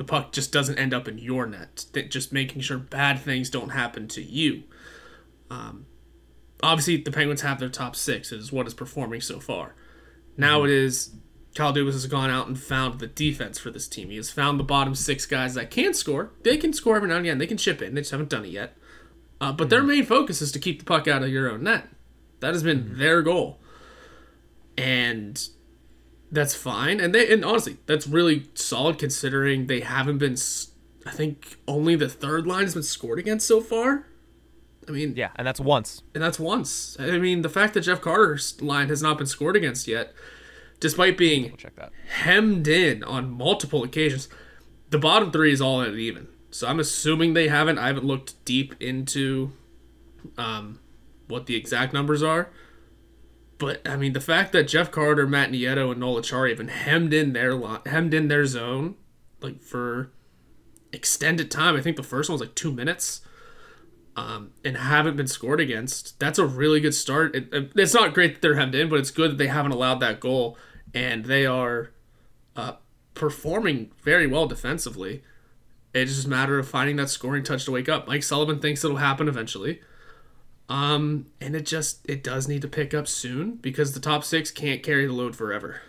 [0.00, 1.84] the puck just doesn't end up in your net.
[2.08, 4.62] Just making sure bad things don't happen to you.
[5.50, 5.84] Um,
[6.62, 8.32] obviously, the Penguins have their top six.
[8.32, 9.74] Is what is performing so far.
[10.38, 11.16] Now it is
[11.54, 14.08] Kyle Dubas has gone out and found the defense for this team.
[14.08, 16.30] He has found the bottom six guys that can score.
[16.44, 17.36] They can score every now and again.
[17.36, 17.94] They can chip in.
[17.94, 18.78] They just haven't done it yet.
[19.38, 21.88] Uh, but their main focus is to keep the puck out of your own net.
[22.38, 23.60] That has been their goal,
[24.78, 25.46] and
[26.32, 27.00] that's fine.
[27.00, 30.36] And they and honestly, that's really solid considering they haven't been.
[31.06, 34.06] I think only the third line has been scored against so far.
[34.88, 36.02] I mean, Yeah, and that's once.
[36.14, 36.96] and that's once.
[36.98, 40.12] I mean, the fact that Jeff Carter's line has not been scored against yet,
[40.80, 41.92] despite being check that.
[42.08, 44.28] hemmed in on multiple occasions,
[44.90, 46.28] the bottom three is all at even.
[46.50, 47.78] So I'm assuming they haven't.
[47.78, 49.52] I haven't looked deep into
[50.36, 50.80] um,
[51.28, 52.50] what the exact numbers are.
[53.60, 56.68] But I mean, the fact that Jeff Carter, Matt Nieto, and Noel Acciari have been
[56.68, 58.96] hemmed in their line, hemmed in their zone,
[59.42, 60.10] like for
[60.92, 61.76] extended time.
[61.76, 63.20] I think the first one was like two minutes
[64.16, 66.18] um, and haven't been scored against.
[66.18, 67.36] That's a really good start.
[67.36, 70.00] It- it's not great that they're hemmed in, but it's good that they haven't allowed
[70.00, 70.56] that goal,
[70.94, 71.90] and they are
[72.56, 72.72] uh,
[73.14, 75.22] performing very well defensively.
[75.92, 78.08] It's just a matter of finding that scoring touch to wake up.
[78.08, 79.80] Mike Sullivan thinks it'll happen eventually.
[80.70, 84.50] Um, and it just it does need to pick up soon because the top six
[84.50, 85.80] can't carry the load forever.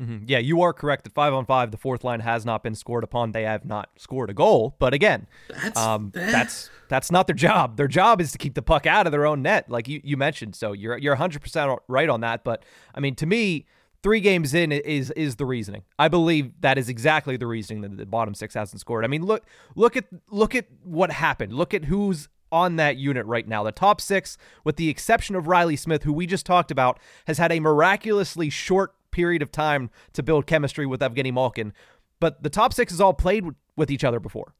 [0.00, 0.24] Mhm.
[0.26, 3.02] Yeah, you are correct At five on five, the fourth line has not been scored
[3.02, 3.32] upon.
[3.32, 4.76] They have not scored a goal.
[4.78, 7.76] But again, That's um, that's that's not their job.
[7.76, 10.16] Their job is to keep the puck out of their own net, like you, you
[10.16, 10.54] mentioned.
[10.54, 12.44] So you're you're 100 percent right on that.
[12.44, 13.66] But I mean, to me,
[14.02, 15.82] three games in is is the reasoning.
[15.98, 19.04] I believe that is exactly the reasoning that the bottom six hasn't scored.
[19.04, 21.54] I mean, look look at look at what happened.
[21.54, 23.62] Look at who's on that unit right now.
[23.62, 27.38] The top six, with the exception of Reilly Smith, who we just talked about, has
[27.38, 31.72] had a miraculously short period of time to build chemistry with Evgeni Malkin.
[32.20, 33.44] But the top six has all played
[33.76, 34.54] with- each other before.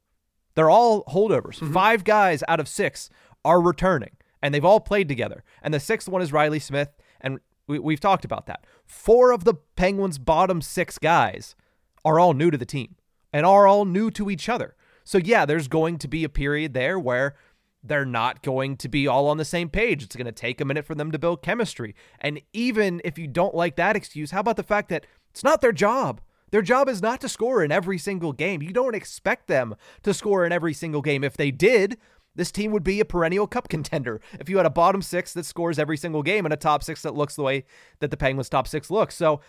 [0.55, 1.59] They're all holdovers.
[1.59, 1.73] Mm-hmm.
[1.73, 3.09] Five guys out of six
[3.45, 5.43] are returning, and they've all played together.
[5.61, 6.89] And the sixth one is Reilly Smith,
[7.21, 8.65] and we, we've talked about that.
[8.85, 11.55] Four of the Penguins' bottom six guys
[12.03, 12.95] are all new to the team
[13.31, 14.75] and are all new to each other.
[15.03, 17.35] So, yeah, there's going to be a period there where
[17.83, 20.03] they're not going to be all on the same page.
[20.03, 21.95] It's going to take a minute for them to build chemistry.
[22.19, 25.61] And even if you don't like that excuse, how about the fact that it's not
[25.61, 26.21] their job?
[26.51, 28.61] Their job is not to score in every single game.
[28.61, 31.23] You don't expect them to score in every single game.
[31.23, 31.97] If they did,
[32.35, 34.19] this team would be a perennial cup contender.
[34.39, 37.01] If you had a bottom six that scores every single game and a top six
[37.03, 37.65] that looks the way
[37.99, 39.15] that the Penguins' top six looks.
[39.15, 39.41] So,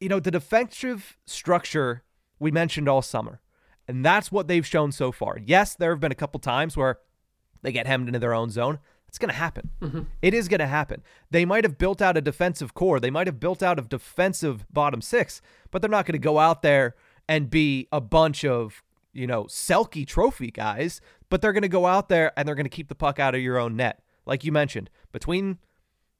[0.00, 2.02] you know, the defensive structure
[2.38, 3.40] we mentioned all summer,
[3.86, 5.38] and that's what they've shown so far.
[5.44, 6.98] Yes, there have been a couple times where
[7.62, 8.78] they get hemmed into their own zone.
[9.08, 9.70] It's going to happen.
[9.82, 10.02] Mm-hmm.
[10.22, 11.02] It is going to happen.
[11.30, 13.00] They might have built out a defensive core.
[13.00, 16.38] They might have built out a defensive bottom six, but they're not going to go
[16.38, 16.94] out there
[17.28, 21.86] and be a bunch of, you know, Selke trophy guys, but they're going to go
[21.86, 24.00] out there and they're going to keep the puck out of your own net.
[24.26, 25.58] Like you mentioned, between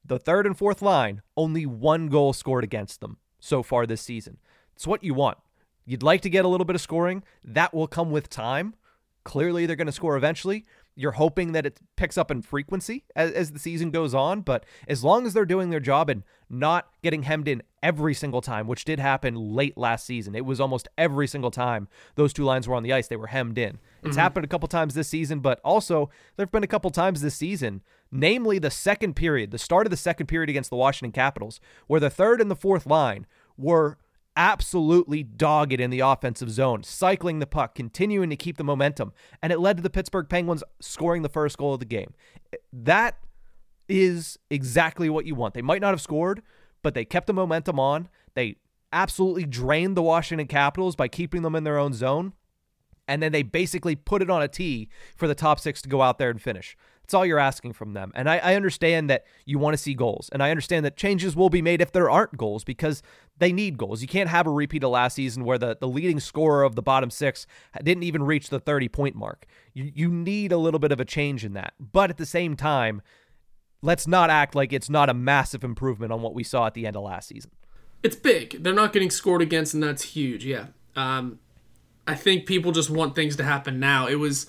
[0.03, 4.37] the third and fourth line, only one goal scored against them so far this season.
[4.75, 5.37] It's what you want.
[5.85, 7.23] You'd like to get a little bit of scoring.
[7.43, 8.75] That will come with time.
[9.23, 10.65] Clearly, they're going to score eventually.
[10.95, 14.65] You're hoping that it picks up in frequency as, as the season goes on, but
[14.87, 18.67] as long as they're doing their job and not getting hemmed in every single time,
[18.67, 22.67] which did happen late last season, it was almost every single time those two lines
[22.67, 23.79] were on the ice, they were hemmed in.
[24.01, 24.19] It's mm-hmm.
[24.19, 27.35] happened a couple times this season, but also there have been a couple times this
[27.35, 31.59] season, namely the second period, the start of the second period against the Washington Capitals,
[31.87, 33.25] where the third and the fourth line
[33.57, 33.97] were
[34.35, 39.51] absolutely dogged in the offensive zone, cycling the puck, continuing to keep the momentum, and
[39.51, 42.13] it led to the Pittsburgh Penguins scoring the first goal of the game.
[42.71, 43.17] That
[43.89, 45.53] is exactly what you want.
[45.53, 46.41] They might not have scored,
[46.81, 48.07] but they kept the momentum on.
[48.33, 48.55] They
[48.93, 52.33] absolutely drained the Washington Capitals by keeping them in their own zone.
[53.07, 56.01] and then they basically put it on a tee for the top six to go
[56.01, 56.77] out there and finish.
[57.03, 58.11] That's all you're asking from them.
[58.15, 61.35] And I, I understand that you want to see goals, and I understand that changes
[61.35, 63.03] will be made if there aren't goals because
[63.37, 64.01] they need goals.
[64.01, 66.81] You can't have a repeat of last season where the, the leading scorer of the
[66.81, 67.47] bottom six
[67.83, 69.45] didn't even reach the 30 point mark.
[69.73, 71.73] You, you need a little bit of a change in that.
[71.79, 73.01] But at the same time,
[73.81, 76.85] let's not act like it's not a massive improvement on what we saw at the
[76.85, 77.51] end of last season.
[78.03, 78.63] It's big.
[78.63, 80.45] They're not getting scored against, and that's huge.
[80.45, 80.67] Yeah.
[80.95, 81.39] Um,
[82.07, 84.07] I think people just want things to happen now.
[84.07, 84.47] It was,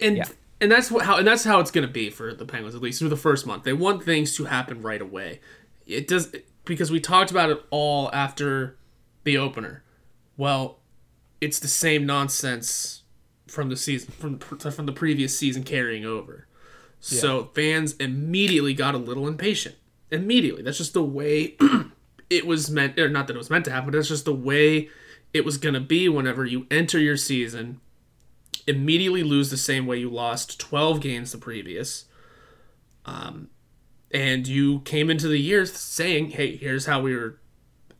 [0.00, 0.24] and yeah.
[0.60, 2.82] And that's what, how and that's how it's going to be for the Penguins at
[2.82, 3.64] least through the first month.
[3.64, 5.40] They want things to happen right away.
[5.86, 8.76] It does because we talked about it all after
[9.24, 9.82] the opener.
[10.36, 10.78] Well,
[11.40, 13.02] it's the same nonsense
[13.46, 16.46] from the season from from the previous season carrying over.
[17.02, 17.20] Yeah.
[17.20, 19.76] So fans immediately got a little impatient.
[20.10, 20.62] Immediately.
[20.62, 21.56] That's just the way
[22.30, 24.34] it was meant or not that it was meant to happen, but that's just the
[24.34, 24.88] way
[25.32, 27.80] it was going to be whenever you enter your season,
[28.70, 32.06] immediately lose the same way you lost 12 games the previous.
[33.04, 33.50] Um,
[34.10, 37.38] and you came into the year saying, hey, here's how we were,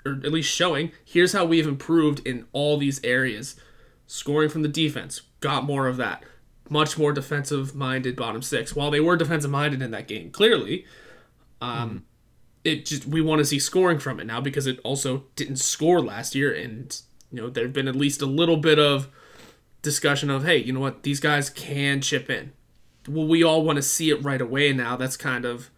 [0.04, 3.56] or at least showing, here's how we've improved in all these areas.
[4.06, 6.24] Scoring from the defense, got more of that.
[6.68, 8.74] Much more defensive minded bottom six.
[8.74, 10.84] While they were defensive minded in that game, clearly,
[11.60, 12.02] um, mm.
[12.64, 16.00] it just we want to see scoring from it now because it also didn't score
[16.00, 19.08] last year and you know, there have been at least a little bit of
[19.82, 22.52] discussion of, hey, you know what, these guys can chip in.
[23.08, 24.96] Well, we all want to see it right away now.
[24.96, 25.70] That's kind of,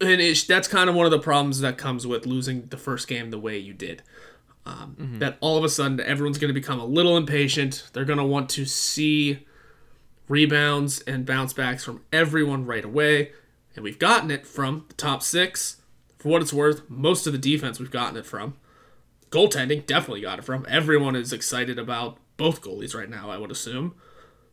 [0.00, 3.06] and it, that's kind of one of the problems that comes with losing the first
[3.08, 4.02] game the way you did.
[4.64, 5.18] Um, mm-hmm.
[5.18, 7.88] That all of a sudden everyone's going to become a little impatient.
[7.92, 9.46] They're going to want to see
[10.28, 13.32] rebounds and bounce backs from everyone right away.
[13.76, 15.76] And we've gotten it from the top six.
[16.18, 18.54] For what it's worth, most of the defense we've gotten it from
[19.30, 20.66] goaltending definitely got it from.
[20.68, 23.94] Everyone is excited about both goalies right now, I would assume.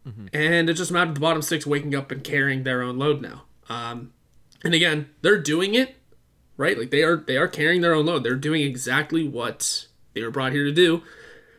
[0.08, 0.28] Mm-hmm.
[0.34, 3.44] And it just of the bottom six waking up and carrying their own load now.
[3.70, 4.12] Um,
[4.64, 5.96] and again, they're doing it
[6.58, 6.78] right.
[6.78, 8.24] Like they are they are carrying their own load.
[8.24, 11.04] They're doing exactly what they were brought here to do,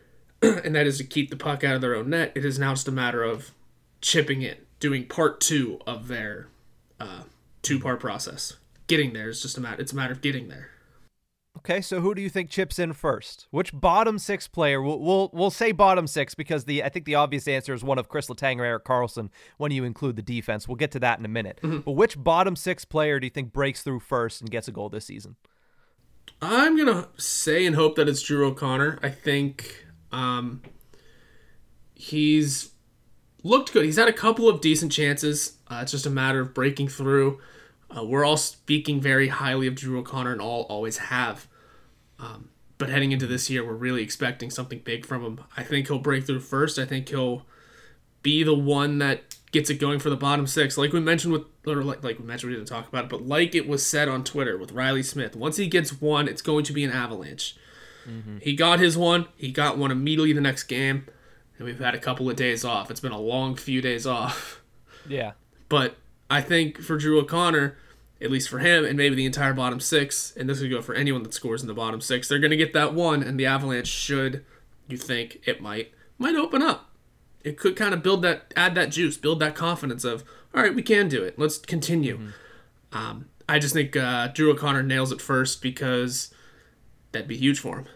[0.42, 2.32] and that is to keep the puck out of their own net.
[2.34, 3.52] It is now just a matter of
[4.00, 6.48] chipping it, doing part two of their
[7.00, 7.22] uh,
[7.62, 8.54] two part process.
[8.86, 9.80] Getting there is just a matter.
[9.80, 10.70] It's a matter of getting there.
[11.58, 13.46] Okay, so who do you think chips in first?
[13.50, 14.82] Which bottom six player?
[14.82, 17.98] We'll we'll, we'll say bottom six because the I think the obvious answer is one
[17.98, 20.66] of Kris Letang or Erik Karlsson when you include the defense.
[20.66, 21.60] We'll get to that in a minute.
[21.62, 21.78] Mm-hmm.
[21.80, 24.88] But which bottom six player do you think breaks through first and gets a goal
[24.88, 25.36] this season?
[26.42, 28.98] I'm gonna say and hope that it's Drew O'Connor.
[29.02, 30.62] I think um,
[31.94, 32.72] he's
[33.42, 33.84] looked good.
[33.84, 35.58] He's had a couple of decent chances.
[35.68, 37.40] Uh, it's just a matter of breaking through.
[37.96, 41.46] Uh, we're all speaking very highly of Drew O'Connor and all always have.
[42.18, 45.40] Um, but heading into this year, we're really expecting something big from him.
[45.56, 46.78] I think he'll break through first.
[46.78, 47.46] I think he'll
[48.22, 50.76] be the one that gets it going for the bottom six.
[50.76, 53.22] Like we mentioned with, or like, like we mentioned, we didn't talk about it, but
[53.22, 56.64] like it was said on Twitter with Reilly Smith, once he gets one, it's going
[56.64, 57.56] to be an avalanche.
[58.08, 58.38] Mm-hmm.
[58.42, 59.28] He got his one.
[59.36, 61.06] He got one immediately the next game,
[61.56, 62.90] and we've had a couple of days off.
[62.90, 64.60] It's been a long few days off.
[65.08, 65.32] Yeah.
[65.68, 65.96] But
[66.28, 67.76] I think for Drew O'Connor,
[68.24, 70.94] at least for him and maybe the entire bottom six, and this would go for
[70.94, 73.46] anyone that scores in the bottom six, they're going to get that one, and the
[73.46, 74.44] Avalanche should,
[74.88, 76.90] you think it might, might open up.
[77.44, 80.74] It could kind of build that, add that juice, build that confidence of, all right,
[80.74, 81.38] we can do it.
[81.38, 82.16] Let's continue.
[82.16, 82.96] Mm-hmm.
[82.96, 86.32] Um, I just think uh, Drew O'Connor nails it first because
[87.12, 87.86] that'd be huge for him.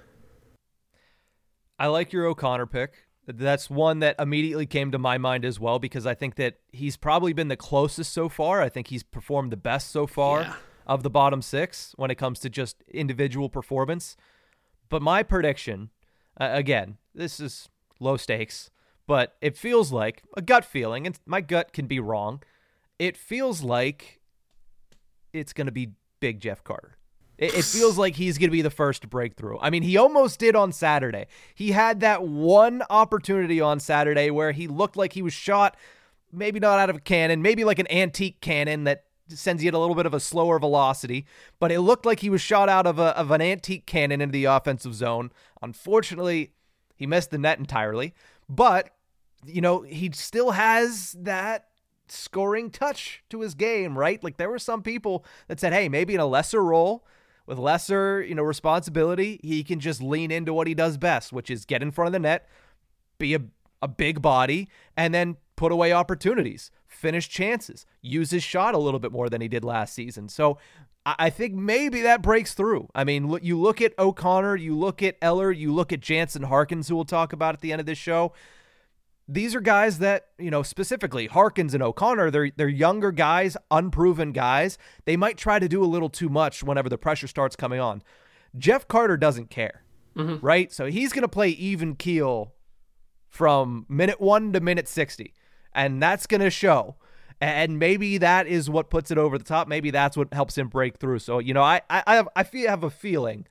[1.79, 3.08] I like your O'Connor pick.
[3.31, 6.97] That's one that immediately came to my mind as well because I think that he's
[6.97, 8.63] probably been the closest so far.
[8.63, 10.55] I think he's performed the best so far yeah.
[10.87, 14.17] of the bottom six when it comes to just individual performance.
[14.89, 15.91] But my prediction,
[16.41, 17.69] uh, again, this is
[18.01, 18.71] low stakes,
[19.07, 22.43] but it feels like a gut feeling, and my gut can be wrong.
[22.99, 24.21] It feels like
[25.35, 26.98] it's going to be Big Jeff Carter.
[27.39, 29.59] It, it feels like he's going to be the first breakthrough.
[29.61, 31.27] I mean, he almost did on Saturday.
[31.55, 35.77] He had that one opportunity on Saturday where he looked like he was shot,
[36.33, 39.75] maybe not out of a cannon, maybe like an antique cannon that sends you at
[39.75, 41.27] a little bit of a slower velocity,
[41.61, 44.33] but it looked like he was shot out of, a, of an antique cannon into
[44.33, 45.31] the offensive zone.
[45.61, 46.53] Unfortunately,
[46.97, 48.15] he missed the net entirely,
[48.49, 48.91] but,
[49.45, 51.69] you know, he still has that
[52.09, 54.25] scoring touch to his game, right?
[54.25, 57.05] Like there were some people that said, hey, maybe in a lesser role,
[57.49, 61.51] with lesser, you know, responsibility, he can just lean into what he does best, which
[61.51, 62.47] is get in front of the net,
[63.19, 63.41] be a,
[63.81, 69.01] a big body, and then put away opportunities, finish chances, use his shot a little
[69.01, 70.29] bit more than he did last season.
[70.29, 70.59] So
[71.07, 72.89] I think maybe that breaks through.
[72.95, 76.43] I mean, look, you look at O'Connor, you look at Eller, you look at Jansen
[76.43, 78.35] Harkins, who we'll talk about at the end of this show.
[79.29, 84.33] These are guys that, you know, specifically Harkins and O'Connor, they're they're younger guys, unproven
[84.33, 84.79] guys.
[85.05, 88.03] They might try to do a little too much whenever the pressure starts coming on.
[88.57, 89.83] Jeff Carter doesn't care.
[90.17, 90.45] Mm-hmm.
[90.45, 90.73] Right?
[90.73, 92.55] So he's going to play even keel
[93.29, 95.35] from minute 1 to minute 60.
[95.75, 96.97] And that's going to show
[97.41, 99.69] and maybe that is what puts it over the top.
[99.69, 101.21] Maybe that's what helps him break through.
[101.21, 103.47] So you know, I I have I feel have a feeling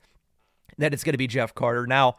[0.76, 1.86] that it's going to be Jeff Carter.
[1.86, 2.16] Now,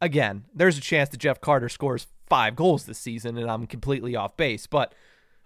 [0.00, 4.16] again, there's a chance that Jeff Carter scores five goals this season, and I'm completely
[4.16, 4.66] off base.
[4.66, 4.94] But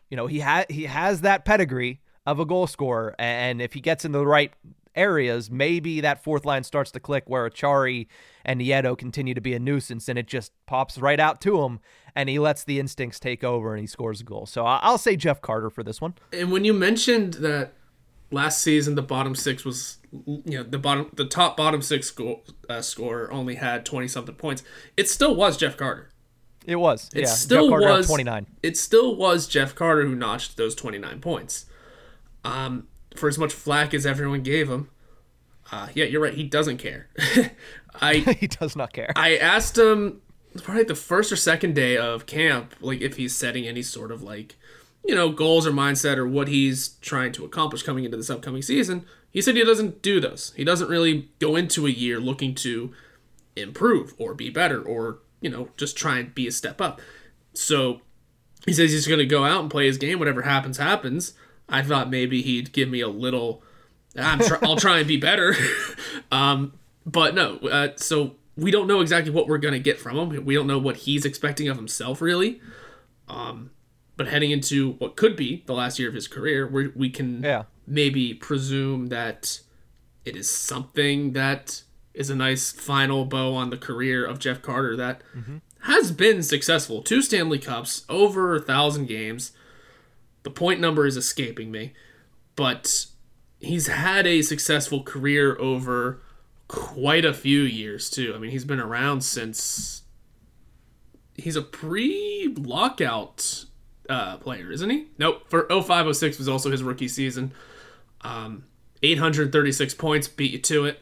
[0.09, 3.81] you know, he had he has that pedigree of a goal scorer, and if he
[3.81, 4.53] gets into the right
[4.95, 8.07] areas, maybe that fourth line starts to click where Acciari
[8.45, 11.81] and Nieto continue to be a nuisance and it just pops right out to him
[12.15, 14.47] and he lets the instincts take over and he scores a goal.
[14.47, 16.15] So I'll say Jeff Carter for this one.
[16.33, 17.75] And when you mentioned that
[18.31, 22.41] last season the bottom six was you know the bottom the top bottom six score,
[22.69, 24.65] uh, scorer only had 20 something points
[24.97, 26.11] it still was jeff carter
[26.67, 27.27] it was it yeah.
[27.27, 31.67] still was 29 it still was jeff carter who notched those 29 points
[32.45, 32.87] um
[33.19, 34.89] for as much flack as everyone gave him,
[35.73, 36.35] uh, yeah, you're right.
[36.35, 37.09] He doesn't care.
[38.01, 39.13] I he does not care.
[39.17, 40.21] I asked him
[40.63, 44.23] probably the first or second day of camp, like if he's setting any sort of
[44.23, 44.57] like,
[45.05, 48.63] you know, goals or mindset or what he's trying to accomplish coming into this upcoming
[48.63, 49.05] season.
[49.31, 50.53] He said he doesn't do those.
[50.57, 52.93] He doesn't really go into a year looking to
[53.55, 57.01] improve or be better or you know just try and be a step up.
[57.55, 58.01] So
[58.67, 60.19] he says he's going to go out and play his game.
[60.19, 61.35] Whatever happens, happens.
[61.69, 63.63] I thought maybe he'd give me a little.
[64.17, 65.55] I'm try, I'll try and be better,
[66.33, 66.73] um,
[67.05, 67.57] but no.
[67.59, 70.45] Uh, so we don't know exactly what we're gonna get from him.
[70.45, 72.61] We don't know what he's expecting of himself, really.
[73.29, 73.71] Um,
[74.17, 77.43] but heading into what could be the last year of his career, we we can
[77.43, 77.65] yeah.
[77.87, 79.61] maybe presume that
[80.25, 81.83] it is something that
[82.17, 85.59] is a nice final bow on the career of Jeff Carter that mm-hmm.
[85.83, 87.03] has been successful.
[87.03, 89.53] Two Stanley Cups, over a thousand games
[90.47, 91.93] the point number is escaping me,
[92.55, 93.07] but
[93.59, 96.23] he's had a successful career over
[96.69, 98.33] quite a few years too.
[98.33, 100.05] I mean, he's been around since
[101.35, 103.65] he's a pre-lockout
[104.09, 105.09] uh, player, isn't he?
[105.19, 105.43] Nope.
[105.49, 107.51] For 0506 was also his rookie season.
[108.21, 108.67] Um,
[109.03, 111.01] 836 points beat you to it.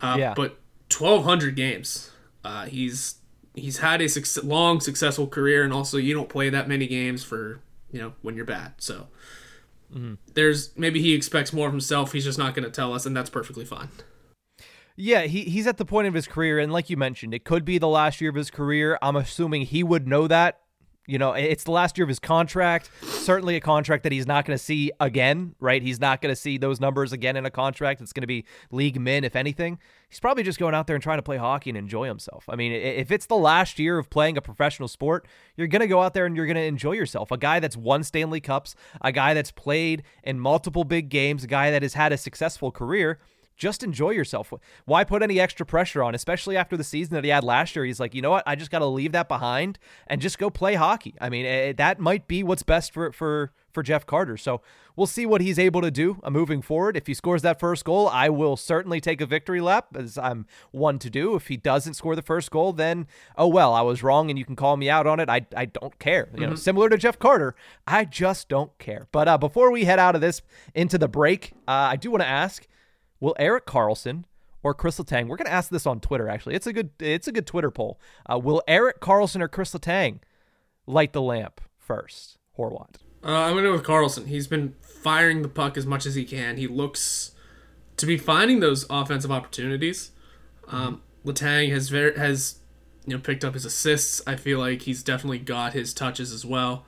[0.00, 0.34] Uh, yeah.
[0.34, 0.58] But
[0.96, 2.10] 1200 games.
[2.44, 3.16] Uh, he's
[3.54, 4.08] he's had a
[4.42, 7.60] long successful career, and also you don't play that many games for
[7.92, 8.74] you know, when you're bad.
[8.78, 9.08] So
[9.94, 10.14] mm-hmm.
[10.34, 12.12] there's maybe he expects more of himself.
[12.12, 13.88] He's just not going to tell us, and that's perfectly fine.
[14.96, 17.64] Yeah, he, he's at the point of his career, and like you mentioned, it could
[17.64, 18.98] be the last year of his career.
[19.00, 20.59] I'm assuming he would know that
[21.10, 22.88] you know, it's the last year of his contract.
[23.02, 25.82] Certainly a contract that he's not going to see again, right?
[25.82, 28.00] He's not going to see those numbers again in a contract.
[28.00, 29.80] It's going to be league min, if anything.
[30.08, 32.44] He's probably just going out there and trying to play hockey and enjoy himself.
[32.48, 35.88] I mean, if it's the last year of playing a professional sport, you're going to
[35.88, 37.32] go out there and you're going to enjoy yourself.
[37.32, 41.48] A guy that's won Stanley Cups, a guy that's played in multiple big games, a
[41.48, 43.18] guy that has had a successful career
[43.60, 44.52] just enjoy yourself.
[44.86, 47.84] Why put any extra pressure on, especially after the season that he had last year?
[47.84, 48.42] He's like, you know what?
[48.46, 51.14] I just got to leave that behind and just go play hockey.
[51.20, 54.38] I mean, it, that might be what's best for for for Jeff Carter.
[54.38, 54.62] So
[54.96, 56.96] we'll see what he's able to do uh, moving forward.
[56.96, 60.46] If he scores that first goal, I will certainly take a victory lap, as I'm
[60.70, 61.36] one to do.
[61.36, 64.46] If he doesn't score the first goal, then oh well, I was wrong, and you
[64.46, 65.28] can call me out on it.
[65.28, 66.30] I I don't care.
[66.32, 66.50] You mm-hmm.
[66.50, 67.54] know, similar to Jeff Carter,
[67.86, 69.06] I just don't care.
[69.12, 70.40] But uh, before we head out of this
[70.74, 72.66] into the break, uh, I do want to ask
[73.20, 74.24] Will Erik Karlsson
[74.62, 75.28] or Kris Letang?
[75.28, 76.28] We're going to ask this on Twitter.
[76.28, 78.00] Actually, it's a good it's a good Twitter poll.
[78.26, 80.20] Uh, will Erik Karlsson or Kris Letang
[80.86, 82.38] light the lamp first?
[82.58, 82.96] Horwat.
[83.22, 84.26] Uh, I'm going to go with Karlsson.
[84.26, 86.56] He's been firing the puck as much as he can.
[86.56, 87.32] He looks
[87.96, 90.10] to be finding those offensive opportunities.
[90.68, 92.56] Um, Letang has very has
[93.06, 94.22] you know picked up his assists.
[94.26, 96.86] I feel like he's definitely got his touches as well.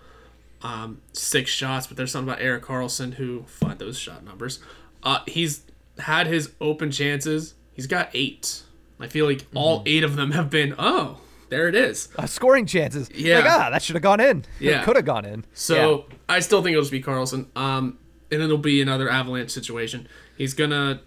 [0.63, 4.61] Um, six shots, but there's something about Erik Karlsson who find those shot numbers.
[5.03, 5.63] Uh, he's
[6.03, 7.55] had his open chances.
[7.73, 8.63] He's got eight.
[9.01, 9.57] I feel like mm-hmm.
[9.57, 12.09] all eight of them have been, oh, there it is.
[12.17, 13.11] Uh, scoring chances.
[13.15, 13.41] Yeah.
[13.41, 14.45] Like, ah, that should have gone in.
[14.61, 14.85] Yeah.
[14.85, 15.45] could have gone in.
[15.55, 16.17] So yeah.
[16.29, 17.47] I still think it'll just be Karlsson.
[17.57, 17.99] Um,
[18.31, 20.09] and it'll be another avalanche situation.
[20.39, 21.01] He's going to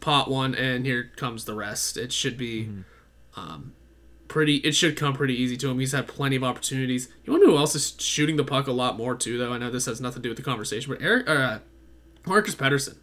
[0.00, 1.96] pot one, and here comes the rest.
[1.96, 3.40] It should be mm-hmm.
[3.40, 3.72] um,
[4.28, 5.80] pretty, it should come pretty easy to him.
[5.80, 7.08] He's had plenty of opportunities.
[7.24, 9.52] You wonder who else is shooting the puck a lot more, too, though?
[9.52, 11.58] I know this has nothing to do with the conversation, but Erik, uh,
[12.26, 12.96] Marcus Pettersson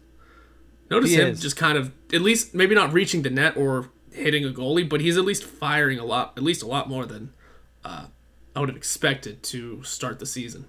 [0.90, 1.40] Notice he him is.
[1.40, 5.00] just kind of at least maybe not reaching the net or hitting a goalie, but
[5.00, 7.32] he's at least firing a lot, at least a lot more than
[7.84, 8.06] uh,
[8.54, 10.66] I would have expected to start the season.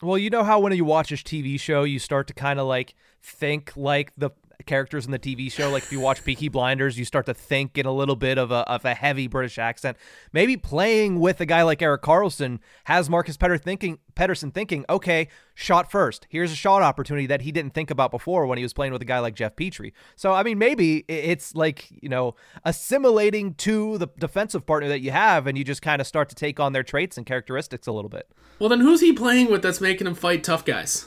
[0.00, 2.66] Well, you know how when you watch a TV show, you start to kind of
[2.66, 4.30] like think like the
[4.66, 5.70] characters in the TV show.
[5.70, 8.50] Like if you watch Peaky Blinders, you start to think in a little bit of
[8.50, 9.96] a of a heavy British accent.
[10.32, 15.28] Maybe playing with a guy like Erik Karlsson has Marcus Petter thinking Pettersson thinking, okay,
[15.54, 16.26] shot first.
[16.28, 19.02] Here's a shot opportunity that he didn't think about before when he was playing with
[19.02, 19.92] a guy like Jeff Petry.
[20.16, 22.34] So I mean, maybe it's like you know
[22.64, 26.34] assimilating to the defensive partner that you have, and you just kind of start to
[26.34, 28.28] take on their traits and characteristics a little bit.
[28.58, 31.06] Well, then who's he playing with that's making him fight tough guys?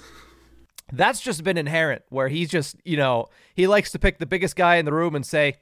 [0.91, 4.55] That's just been inherent where he's just, you know, he likes to pick the biggest
[4.55, 5.57] guy in the room and say,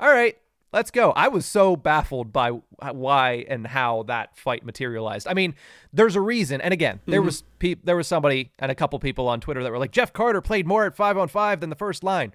[0.00, 0.36] all right,
[0.72, 1.12] let's go.
[1.12, 5.26] I was so baffled by why and how that fight materialized.
[5.28, 5.54] I mean,
[5.92, 6.60] there's a reason.
[6.60, 7.26] And again, there mm-hmm.
[7.26, 10.12] was pe- there was somebody and a couple people on Twitter that were like, Jeff
[10.12, 12.34] Carter played more at five on five than the first line.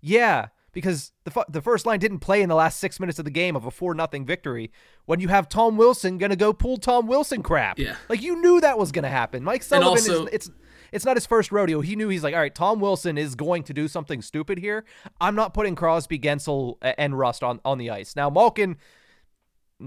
[0.00, 3.24] Yeah, because the fu- the first line didn't play in the last six minutes of
[3.24, 4.70] the game of a four nothing victory.
[5.06, 8.60] When you have Tom Wilson gonna go pull Tom Wilson crap, yeah, like you knew
[8.60, 9.42] that was gonna happen.
[9.42, 10.50] Mike Sullivan also, is it's
[10.92, 11.80] it's not his first rodeo.
[11.80, 14.84] He knew he's like, all right, Tom Wilson is going to do something stupid here.
[15.20, 18.16] I'm not putting Crosby, Guentzel, and Rust on, on the ice.
[18.16, 18.76] Now, Malkin,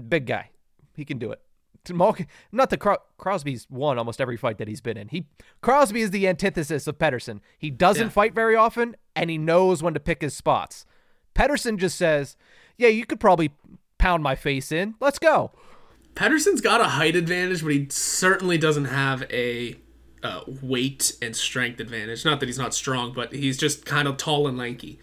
[0.08, 0.50] big guy.
[0.96, 1.40] He can do it.
[1.92, 5.08] Malkin, not the Cro- Crosby's won almost every fight that he's been in.
[5.08, 5.26] He
[5.60, 7.40] Crosby is the antithesis of Pettersson.
[7.58, 8.10] He doesn't yeah.
[8.10, 10.86] fight very often, and he knows when to pick his spots.
[11.34, 12.36] Pettersson just says,
[12.76, 13.50] "Yeah, you could probably
[13.98, 14.94] pound my face in.
[15.00, 15.52] Let's go."
[16.14, 19.76] Pettersson's got a height advantage, but he certainly doesn't have a
[20.22, 22.24] uh, weight and strength advantage.
[22.24, 24.98] Not that he's not strong, but he's just kind of tall and lanky.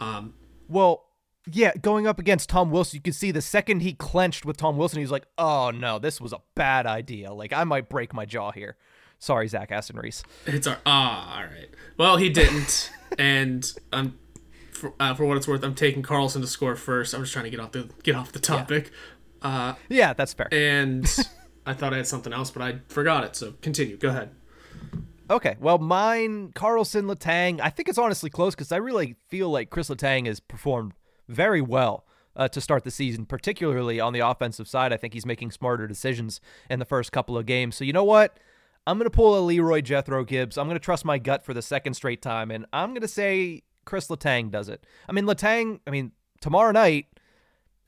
[0.00, 0.34] Um,
[0.68, 1.06] well,
[1.50, 4.76] yeah, going up against Tom Wilson, you can see the second he clenched with Tom
[4.76, 7.32] Wilson, he was like, "Oh no, this was a bad idea.
[7.32, 8.76] Like I might break my jaw here."
[9.18, 10.22] Sorry, Zach Aston Reese.
[10.46, 11.68] It's our ah, all right.
[11.96, 14.18] Well, he didn't, and um,
[14.72, 17.14] for, uh, for what it's worth, I'm taking Karlsson to score first.
[17.14, 18.90] I'm just trying to get off the get off the topic.
[19.42, 20.48] Yeah, uh, yeah that's fair.
[20.52, 21.06] And
[21.66, 23.36] I thought I had something else, but I forgot it.
[23.36, 23.96] So continue.
[23.96, 24.30] Go ahead.
[25.28, 27.60] Okay, well, mine, Karlsson Letang.
[27.60, 30.92] I think it's honestly close because I really feel like Kris Letang has performed
[31.26, 32.06] very well
[32.36, 34.92] uh, to start the season, particularly on the offensive side.
[34.92, 37.74] I think he's making smarter decisions in the first couple of games.
[37.74, 38.38] So you know what?
[38.86, 40.56] I'm going to pull a Leroy Jethro Gibbs.
[40.56, 43.08] I'm going to trust my gut for the second straight time, and I'm going to
[43.08, 44.86] say Kris Letang does it.
[45.08, 45.80] I mean, Letang.
[45.88, 47.06] I mean, tomorrow night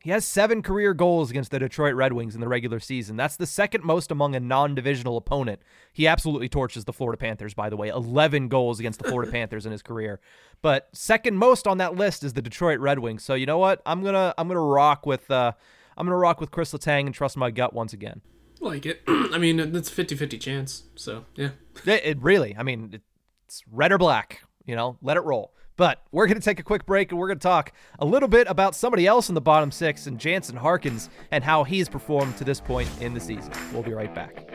[0.01, 3.16] he has seven career goals against the Detroit Red Wings in the regular season.
[3.16, 5.61] That's the second most among a non divisional opponent.
[5.92, 7.88] He absolutely torches the Florida Panthers, by the way.
[7.88, 10.20] 11 goals against the Florida Panthers in his career.
[10.62, 13.24] But second most on that list is the Detroit Red Wings.
[13.24, 13.82] So you know what?
[13.84, 15.53] I'm gonna I'm gonna rock with uh
[15.96, 18.20] I'm gonna rock with Kris Letang and trust my gut once again.
[18.61, 19.03] Like it.
[19.09, 20.84] I mean, it's 50-50 chance.
[20.94, 21.51] So yeah.
[21.84, 22.55] It, it really.
[22.57, 23.01] I mean,
[23.46, 24.42] it's red or black.
[24.64, 25.55] You know, let it roll.
[25.79, 28.29] But we're going to take a quick break and we're going to talk a little
[28.29, 32.37] bit about somebody else in the bottom six and Jansen Harkins and how he's performed
[32.39, 33.53] to this point in the season.
[33.72, 34.49] We'll be right back.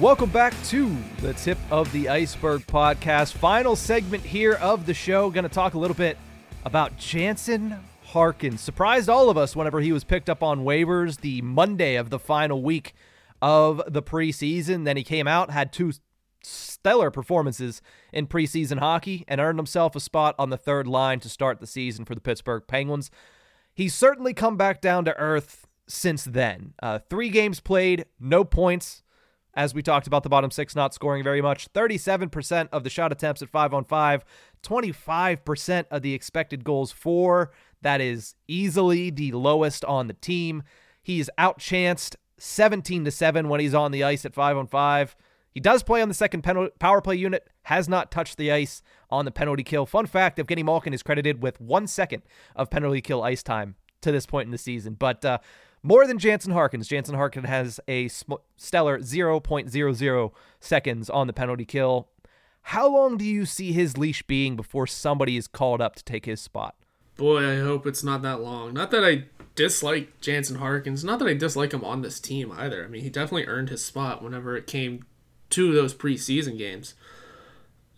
[0.00, 3.34] Welcome back to the Tip of the Ice-Burgh podcast.
[3.34, 5.28] Final segment here of the show.
[5.28, 6.16] Going to talk a little bit
[6.64, 8.62] about Jansen Harkins.
[8.62, 12.18] Surprised all of us whenever he was picked up on waivers the Monday of the
[12.18, 12.94] final week
[13.42, 14.86] of the preseason.
[14.86, 15.92] Then he came out, had two
[16.42, 21.28] stellar performances in preseason hockey, and earned himself a spot on the third line to
[21.28, 23.10] start the season for the Pittsburgh Penguins.
[23.74, 26.72] He's certainly come back down to earth since then.
[26.82, 29.02] Uh, three games played, no points
[29.60, 33.12] as we talked about the bottom six not scoring very much 37% of the shot
[33.12, 34.24] attempts at 5 on 5
[34.62, 37.50] 25% of the expected goals for.
[37.82, 40.62] That is easily the lowest on the team.
[41.02, 45.16] He's outchanced 17 to 7 when he's on the ice at 5 on 5
[45.52, 46.42] he does play on the second
[46.78, 49.84] power play unit has not touched the ice on the penalty kill.
[49.84, 52.22] Fun fact evgeni malkin is credited with one second
[52.54, 54.94] of penalty kill ice time to this point in the season.
[54.94, 55.38] But uh,
[55.82, 56.88] more than Jansen Harkins.
[56.88, 62.08] Jansen Harkins has a stellar 0.00 seconds on the penalty kill.
[62.62, 66.26] How long do you see his leash being before somebody is called up to take
[66.26, 66.76] his spot?
[67.16, 68.74] Boy, I hope it's not that long.
[68.74, 69.24] Not that I
[69.54, 71.04] dislike Jansen Harkins.
[71.04, 72.84] Not that I dislike him on this team either.
[72.84, 75.04] I mean, he definitely earned his spot whenever it came
[75.50, 76.94] to those preseason games.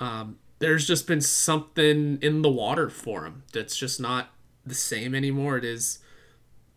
[0.01, 4.31] Um, there's just been something in the water for him that's just not
[4.65, 5.59] the same anymore.
[5.59, 5.99] It is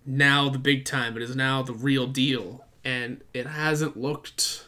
[0.06, 1.16] now the big time.
[1.16, 2.66] It is now the real deal.
[2.84, 4.66] And it hasn't looked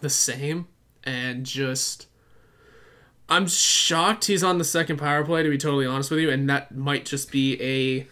[0.00, 0.68] the same.
[1.04, 2.06] And just.
[3.28, 6.30] I'm shocked he's on the second power play, to be totally honest with you.
[6.30, 8.06] And that might just be a.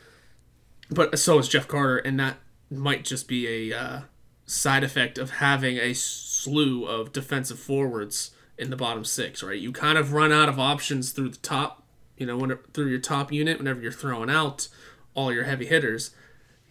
[0.93, 1.99] But so is Jeff Carter.
[1.99, 2.39] And that
[2.71, 4.01] might just be a uh,
[4.47, 9.59] side effect of having a slew of defensive forwards in the bottom six, right?
[9.59, 11.83] You kind of run out of options through the top,
[12.17, 14.69] you know, when, through your top unit whenever you're throwing out
[15.15, 16.11] all your heavy hitters.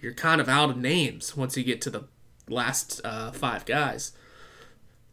[0.02, 2.04] You're kind of out of names once you get to the
[2.48, 4.14] last uh, five guys.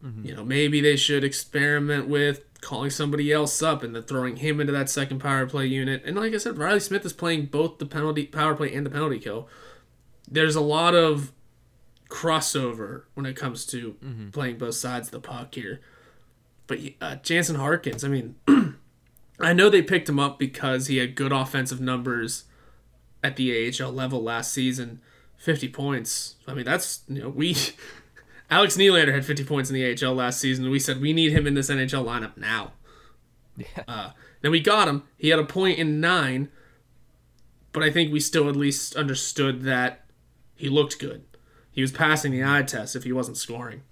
[0.03, 0.25] Mm-hmm.
[0.25, 4.59] You know, maybe they should experiment with calling somebody else up and then throwing him
[4.59, 6.03] into that second power play unit.
[6.05, 8.89] And like I said, Reilly Smith is playing both the penalty power play and the
[8.89, 9.47] penalty kill.
[10.29, 11.31] There's a lot of
[12.09, 14.29] crossover when it comes to mm-hmm.
[14.29, 15.81] playing both sides of the puck here.
[16.67, 18.35] But uh, Jansen Harkins, I mean,
[19.39, 22.43] I know they picked him up because he had good offensive numbers
[23.27, 25.01] at the AHL level last season,
[25.35, 26.35] 50 points.
[26.47, 27.55] I mean, that's, you know, we
[28.49, 31.33] Alex Nylander had 50 points in the AHL last season, and we said we need
[31.33, 32.71] him in this NHL lineup now.
[33.57, 33.83] Yeah.
[33.87, 34.09] Uh,
[34.41, 35.03] then we got him.
[35.17, 36.49] He had a point in nine,
[37.73, 40.05] but I think we still at least understood that
[40.55, 41.25] he looked good.
[41.71, 43.83] He was passing the eye test if he wasn't scoring.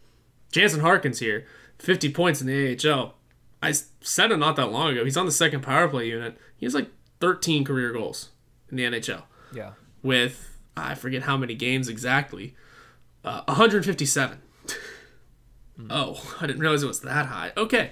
[0.51, 1.45] Jansen Harkins here,
[1.79, 3.15] 50 points in the AHL.
[3.61, 5.03] I said it not that long ago.
[5.03, 6.37] He's on the second power play unit.
[6.55, 8.29] He has like 13 career goals
[8.69, 9.23] in the NHL.
[9.53, 9.71] Yeah.
[10.01, 12.55] With, I forget how many games exactly,
[13.23, 14.41] uh, 157.
[15.79, 15.87] Mm.
[15.89, 17.51] Oh, I didn't realize it was that high.
[17.57, 17.91] Okay.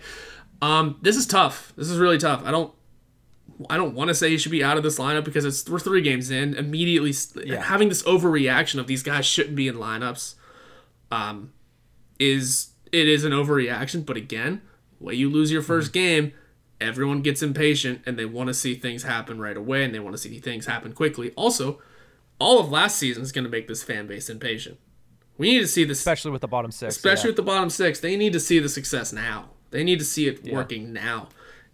[0.62, 1.74] Um, this is tough.
[1.76, 2.44] This is really tough.
[2.46, 2.74] I don't
[3.70, 5.80] I don't want to say he should be out of this lineup because it's we're
[5.80, 6.54] three games in.
[6.54, 7.14] Immediately
[7.46, 7.62] yeah.
[7.62, 10.36] having this overreaction of these guys shouldn't be in lineups,
[11.12, 11.54] um,
[12.20, 14.06] is it is an overreaction.
[14.06, 14.62] But again,
[15.00, 15.92] way you lose your 1st mm-hmm.
[15.92, 16.34] game,
[16.80, 20.14] everyone gets impatient and they want to see things happen right away and they want
[20.16, 21.32] to see things happen quickly.
[21.36, 21.82] Also,
[22.40, 24.80] all of last season is going to make this fan base impatient.
[25.38, 26.96] We need to see this, especially with the bottom six.
[26.96, 27.30] Especially yeah.
[27.30, 29.50] with the bottom six, they need to see the success now.
[29.72, 30.54] They need to see it yeah.
[30.54, 31.30] working now.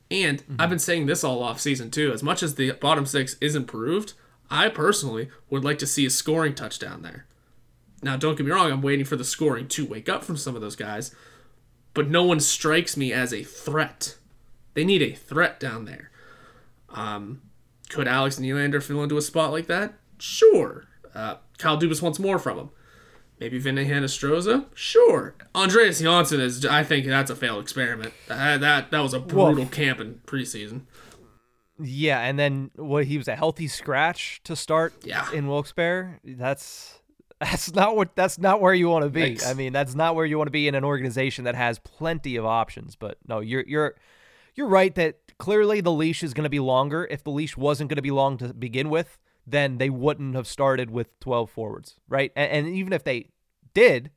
[0.10, 0.56] And mm-hmm.
[0.60, 2.12] I've been saying this all off season too.
[2.14, 4.14] As much as the bottom six is improved,
[4.50, 7.26] I personally would like to see a scoring touchdown there.
[8.02, 10.56] Now, don't get me wrong, I'm waiting for the scoring to wake up from some
[10.56, 11.14] of those guys,
[11.94, 14.16] but no one strikes me as a threat.
[14.74, 16.12] They need a threat down there.
[16.90, 17.42] Um,
[17.90, 19.94] could Alex Nylander fill into a spot like that?
[20.20, 20.86] Sure.
[21.14, 22.70] Uh, Kyle Dubas wants more from him.
[23.40, 24.66] Maybe Vinny Hinostroza?
[24.74, 25.34] Sure.
[25.56, 26.66] Andreas Johnsson is.
[26.66, 28.14] I think that's a failed experiment.
[28.28, 30.82] That that, that was a brutal well, camp in preseason.
[31.82, 33.06] Yeah, and then what?
[33.06, 34.94] He was a healthy scratch to start.
[35.04, 35.32] Yeah.
[35.32, 36.20] in Wilkes-Barre.
[36.26, 37.00] That's
[37.40, 38.14] that's not what.
[38.16, 39.22] That's not where you want to be.
[39.22, 39.48] Thanks.
[39.48, 42.36] I mean, that's not where you want to be in an organization that has plenty
[42.36, 42.98] of options.
[42.98, 43.96] But no, you're you're
[44.60, 47.08] you're right that clearly the leash is going to be longer.
[47.10, 50.48] If the leash wasn't going to be long to begin with, then they wouldn't have
[50.48, 52.34] started with 12 forwards, right?
[52.36, 53.30] And, and even if they
[53.74, 54.12] did,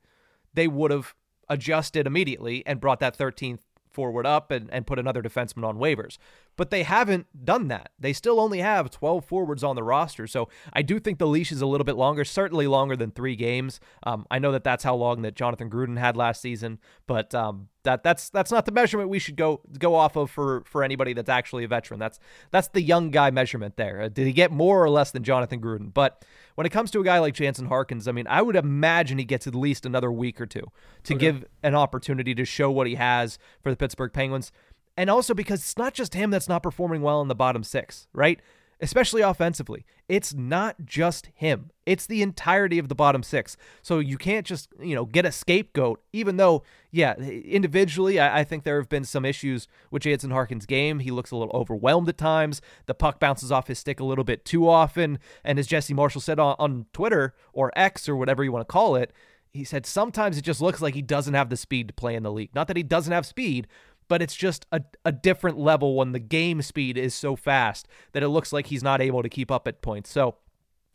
[0.53, 1.15] they would have
[1.49, 6.19] adjusted immediately and brought that 13th forward up and, and put another defenseman on waivers.
[6.57, 7.93] But they haven't done that.
[7.99, 10.27] They still only have 12 forwards on the roster.
[10.27, 13.37] So I do think the leash is a little bit longer, certainly longer than three
[13.37, 13.81] games.
[14.03, 17.69] Um, I know that that's how long that Jonathan Gruden had last season, but um,
[17.85, 21.13] that that's that's not the measurement we should go go off of for for anybody
[21.13, 21.99] that's actually a veteran.
[21.99, 22.19] That's
[22.51, 24.03] that's the young guy measurement there.
[24.03, 25.93] Uh, did he get more or less than Jonathan Gruden?
[25.93, 26.25] But
[26.55, 29.25] when it comes to a guy like Jansen Harkins, I mean, I would imagine he
[29.25, 30.71] gets at least another week or two
[31.05, 31.21] to okay.
[31.21, 34.53] give an opportunity to show what he has for the Pittsburgh Penguins.
[34.97, 38.09] And also because it's not just him that's not performing well in the bottom six,
[38.13, 38.41] right?
[38.83, 39.87] especially offensively.
[40.09, 41.71] It's not just him.
[41.87, 43.57] It's the entirety of the bottom six.
[43.81, 48.45] So you can't just, you know, get a scapegoat, even though, yeah, individually, I, I
[48.45, 50.99] think there have been some issues with Jansen Harkin's game.
[50.99, 52.61] He looks a little overwhelmed at times.
[52.87, 55.21] The puck bounces off his stick a little bit too often.
[55.45, 58.73] And as Jesse Marshall said on, on Twitter or X or whatever you want to
[58.73, 59.13] call it,
[59.53, 62.23] he said sometimes it just looks like he doesn't have the speed to play in
[62.23, 62.55] the league.
[62.55, 63.69] Not that he doesn't have speed,
[64.13, 68.23] but it's just a, a different level when the game speed is so fast that
[68.23, 70.11] it looks like he's not able to keep up at points.
[70.11, 70.35] So,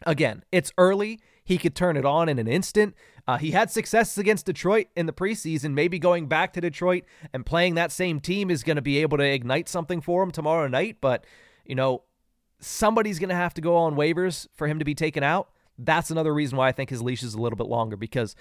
[0.05, 1.19] again, it's early.
[1.43, 2.93] He could turn it on in an instant.
[3.27, 5.73] Uh, he had success against Detroit in the preseason.
[5.73, 9.17] Maybe going back to Detroit and playing that same team is going to be able
[9.17, 10.97] to ignite something for him tomorrow night.
[11.01, 11.25] But,
[11.65, 12.03] you know,
[12.59, 15.49] somebody's going to have to go on waivers for him to be taken out.
[15.79, 18.35] That's another reason why I think his leash is a little bit longer because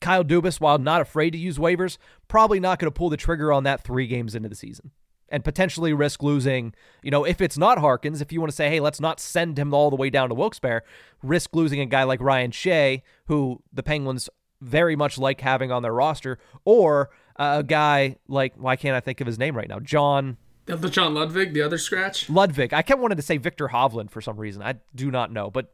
[0.00, 3.52] Kyle Dubas, while not afraid to use waivers, probably not going to pull the trigger
[3.52, 4.90] on that three games into the season
[5.28, 6.72] and potentially risk losing,
[7.02, 9.58] you know, if it's not Harkins, if you want to say, hey, let's not send
[9.58, 10.82] him all the way down to Wilkes-Barre,
[11.22, 14.30] risk losing a guy like Ryan Shea, who the Penguins
[14.60, 19.20] very much like having on their roster, or a guy like, why can't I think
[19.20, 19.80] of his name right now?
[19.80, 20.36] John.
[20.66, 22.28] The John Ludwig, the other scratch?
[22.28, 22.74] Ludwig.
[22.74, 24.62] I kept wanting to say Viktor Hovland for some reason.
[24.62, 25.50] I do not know.
[25.50, 25.72] But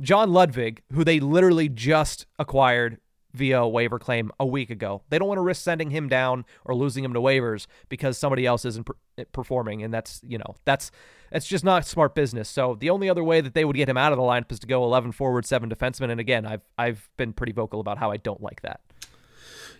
[0.00, 2.98] John Ludwig, who they literally just acquired
[3.36, 5.02] via waiver claim a week ago.
[5.08, 8.46] They don't want to risk sending him down or losing him to waivers because somebody
[8.46, 10.90] else isn't per- performing, and that's you know that's
[11.30, 12.48] that's just not smart business.
[12.48, 14.58] So the only other way that they would get him out of the lineup is
[14.60, 16.10] to go 11 forward, seven defensemen.
[16.10, 18.80] And again, I've I've been pretty vocal about how I don't like that.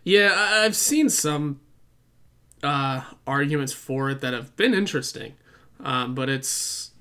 [0.04, 1.60] Yeah, I've seen some
[2.62, 5.34] uh, arguments for it that have been interesting,
[5.80, 6.92] um, but it's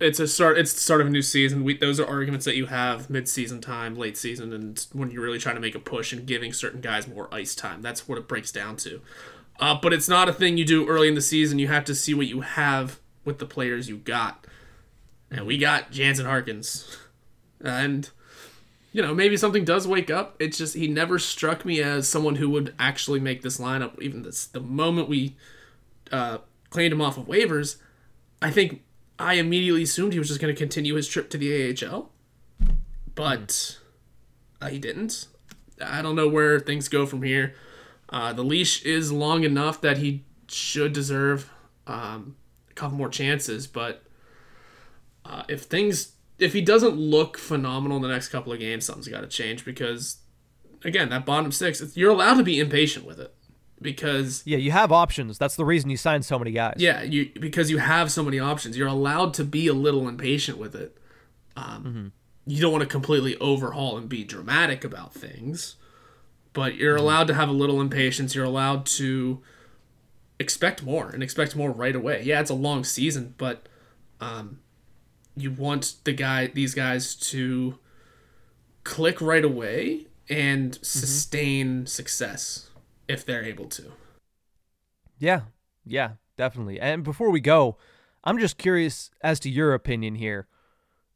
[0.00, 0.58] it's a start.
[0.58, 1.62] It's the start of a new season.
[1.62, 5.38] We, those are arguments that you have mid-season time, late season, and when you're really
[5.38, 7.82] trying to make a push and giving certain guys more ice time.
[7.82, 9.02] That's what it breaks down to.
[9.60, 11.58] Uh, but it's not a thing you do early in the season.
[11.58, 14.46] You have to see what you have with the players you got,
[15.30, 16.96] and we got Jansen Harkins,
[17.60, 18.08] and
[18.92, 20.34] you know, maybe something does wake up.
[20.40, 24.00] It's just he never struck me as someone who would actually make this lineup.
[24.00, 25.36] Even this, the moment we
[26.10, 26.38] uh,
[26.70, 27.76] claimed him off of waivers,
[28.42, 28.82] I think
[29.20, 32.10] I immediately assumed he was just going to continue his trip to the AHL,
[33.14, 33.78] but
[34.60, 35.28] uh, he didn't.
[35.80, 37.54] I don't know where things go from here.
[38.08, 41.50] Uh, the leash is long enough that he should deserve
[41.86, 42.36] um,
[42.70, 44.02] a couple more chances, but
[45.24, 49.08] uh, if things if he doesn't look phenomenal in the next couple of games, something's
[49.08, 50.16] got to change because,
[50.84, 53.34] again, that bottom six, you're allowed to be impatient with it
[53.82, 55.38] because Yeah, you have options.
[55.38, 56.74] That's the reason you sign so many guys.
[56.78, 60.58] yeah, you because you have so many options, you're allowed to be a little impatient
[60.58, 60.96] with it.
[61.56, 62.12] Um,
[62.46, 65.76] You don't want to completely overhaul and be dramatic about things,
[66.52, 68.34] but you're allowed to have a little impatience.
[68.34, 69.40] You're allowed to
[70.38, 72.22] expect more and expect more right away.
[72.24, 73.68] Yeah, it's a long season, but
[74.20, 74.60] um,
[75.36, 77.78] you want the guy, these guys, to
[78.84, 82.69] click right away and sustain success
[83.10, 83.92] if they're able to.
[85.18, 85.42] Yeah,
[85.84, 86.80] yeah, definitely.
[86.80, 87.76] And before we go,
[88.24, 90.46] I'm just curious as to your opinion here.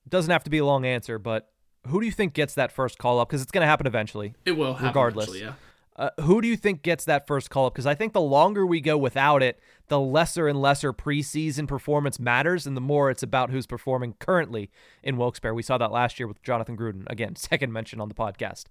[0.08, 1.50] Doesn't have to be a long answer, but
[1.86, 3.28] who do you think gets that first call up?
[3.28, 4.34] Because it's going to happen eventually.
[4.44, 5.28] It will happen Regardless.
[5.28, 5.54] eventually, yeah.
[5.96, 7.74] Uh, who do you think gets that first call up?
[7.74, 12.18] Because I think the longer we go without it, the lesser and lesser preseason performance
[12.18, 14.70] matters, and the more it's about who's performing currently
[15.04, 15.54] in Wilkes-Barre.
[15.54, 17.04] We saw that last year with Jonathan Gruden.
[17.06, 18.64] Again, second mention on the podcast.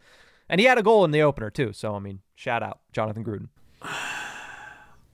[0.50, 1.74] And he had a goal in the opener, too.
[1.74, 3.50] So, I mean, shout out, Jonathan Gruden.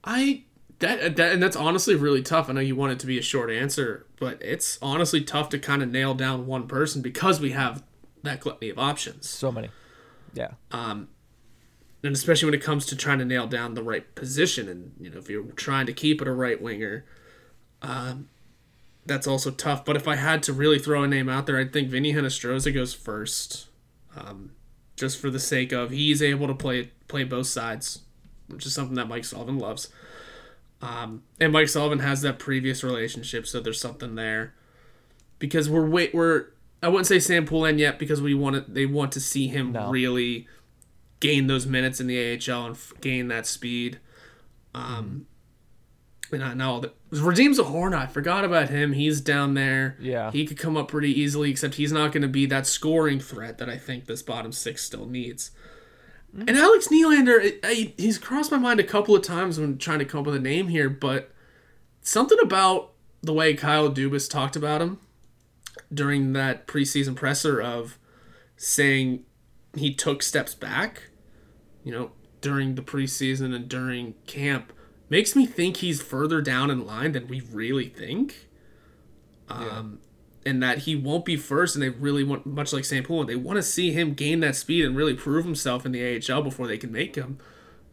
[0.03, 0.43] I
[0.79, 2.49] that, that and that's honestly really tough.
[2.49, 5.59] I know you want it to be a short answer, but it's honestly tough to
[5.59, 7.83] kind of nail down one person because we have
[8.23, 9.29] that gluttony of options.
[9.29, 9.69] So many.
[10.33, 10.51] Yeah.
[10.71, 11.09] Um
[12.03, 15.09] and especially when it comes to trying to nail down the right position and you
[15.09, 17.05] know if you're trying to keep it a right winger
[17.81, 18.29] um,
[19.05, 21.73] that's also tough but if i had to really throw a name out there i'd
[21.73, 23.67] think vinny Hinostroza goes first
[24.15, 24.51] um,
[24.99, 27.99] just for the sake of he's able to play play both sides
[28.47, 29.89] which is something that mike sullivan loves
[30.81, 34.53] um, and mike sullivan has that previous relationship so there's something there
[35.39, 36.47] because we're wait we're
[36.81, 39.73] I wouldn't say Sam Poulin yet because we want to, they want to see him
[39.73, 39.89] No.
[39.89, 40.47] really
[41.19, 43.99] gain those minutes in the AHL and f- gain that speed.
[44.73, 45.25] Um,
[46.33, 47.95] I know that Radim Zohorna.
[47.95, 48.93] I forgot about him.
[48.93, 49.97] He's down there.
[49.99, 50.31] Yeah.
[50.31, 51.51] he could come up pretty easily.
[51.51, 54.83] Except he's not going to be that scoring threat that I think this bottom six
[54.83, 55.51] still needs.
[56.35, 56.49] Mm.
[56.49, 60.21] And Alex Nylander, he's crossed my mind a couple of times when trying to come
[60.21, 61.31] up with a name here, but
[62.01, 64.99] something about the way Kyle Dubas talked about him
[65.93, 67.97] during that preseason presser of
[68.57, 69.23] saying
[69.75, 71.09] he took steps back,
[71.83, 72.11] you know,
[72.41, 74.71] during the preseason and during camp
[75.09, 78.47] makes me think he's further down in line than we really think.
[79.49, 79.99] Um,
[80.45, 83.05] and that he won't be first, and they really want, much like St.
[83.05, 86.21] Paul, they want to see him gain that speed and really prove himself in the
[86.31, 87.39] AHL before they can make him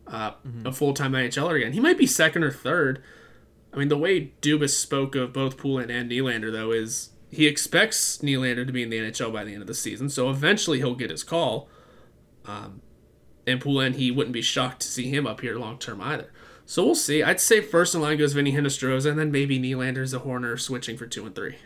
[0.07, 0.33] uh,
[0.65, 1.73] a full time AHLer again.
[1.73, 3.03] He might be second or third.
[3.73, 8.19] I mean, the way Dubas spoke of both Poulin and Nylander, though, is he expects
[8.19, 10.95] Nylander to be in the NHL by the end of the season, so eventually he'll
[10.95, 11.69] get his call.
[12.45, 12.81] Um,
[13.47, 16.33] and Poulin, he wouldn't be shocked to see him up here long term either.
[16.67, 17.23] So we'll see.
[17.23, 21.07] I'd say first in line goes Vinny Hinostroza, and then maybe Nylander, Zohorna switching for
[21.07, 21.57] two and three.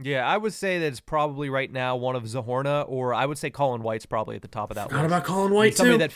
[0.00, 3.38] Yeah, I would say that it's probably right now one of Zohorna, or I would
[3.38, 5.06] say Colin White's probably at the top of that Forgot list.
[5.06, 5.98] about Colin I mean, White somebody too.
[5.98, 6.12] that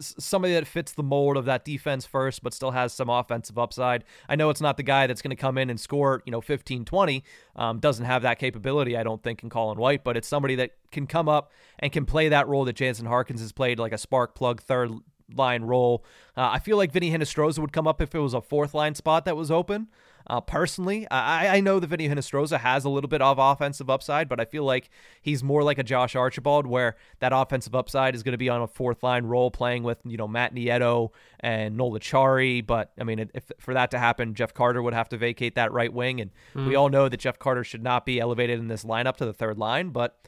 [0.00, 4.04] somebody that fits the mold of that defense first but still has some offensive upside
[4.28, 6.40] i know it's not the guy that's going to come in and score you know
[6.40, 7.24] 15 20
[7.56, 10.70] um, doesn't have that capability i don't think in colin white but it's somebody that
[10.92, 11.50] can come up
[11.80, 14.92] and can play that role that jansen harkins has played like a spark plug third
[15.34, 16.04] line role
[16.36, 18.94] uh, i feel like vinny hinostroza would come up if it was a fourth line
[18.94, 19.88] spot that was open
[20.30, 24.28] uh, personally, I, I know that Vinny Hinostroza has a little bit of offensive upside,
[24.28, 24.90] but I feel like
[25.22, 28.60] he's more like a Josh Archibald, where that offensive upside is going to be on
[28.60, 31.10] a fourth line role, playing with you know Matt Nieto
[31.40, 32.66] and Noel Acciari.
[32.66, 35.72] But I mean, if for that to happen, Jeff Carter would have to vacate that
[35.72, 36.30] right wing, and
[36.66, 39.32] we all know that Jeff Carter should not be elevated in this lineup to the
[39.32, 39.90] third line.
[39.90, 40.18] But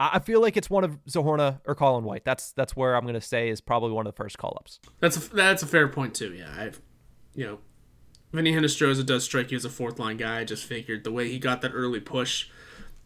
[0.00, 2.24] I I feel like it's one of Zohorna or Colin White.
[2.24, 4.80] That's that's where I'm going to say is probably one of the first call ups.
[4.98, 6.32] That's a, that's a fair point too.
[6.32, 6.80] Yeah, I've
[7.34, 7.58] you know,
[8.32, 10.40] Vinny Hinostroza does strike you as a fourth line guy.
[10.40, 12.48] I just figured the way he got that early push,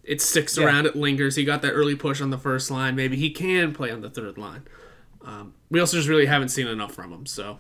[0.03, 0.65] it sticks Yeah.
[0.65, 1.37] around, it lingers.
[1.37, 2.95] He got that early push on the first line.
[2.95, 4.63] Maybe he can play on the third line.
[5.23, 7.59] Um, we also just really haven't seen enough from him, so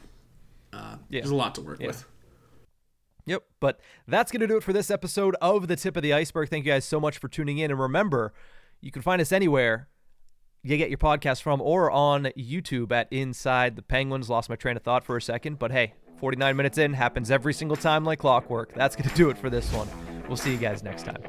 [0.73, 1.21] uh, yeah.
[1.21, 1.89] there's a lot to work yeah.
[1.89, 2.05] with.
[3.27, 3.43] Yep.
[3.61, 6.49] But that's going to do it for this episode of The Tip of the Ice-Burgh.
[6.49, 7.71] Thank you guys so much for tuning in.
[7.71, 8.35] And remember,
[8.85, 9.89] you can find us anywhere
[10.63, 14.31] you get your podcast from or on YouTube at Inside the Penguins.
[14.31, 17.53] Lost my train of thought for a second, but hey, 49 minutes in happens every
[17.53, 18.75] single time like clockwork.
[18.75, 19.89] That's going to do it for this one.
[20.27, 21.23] We'll see you guys next time.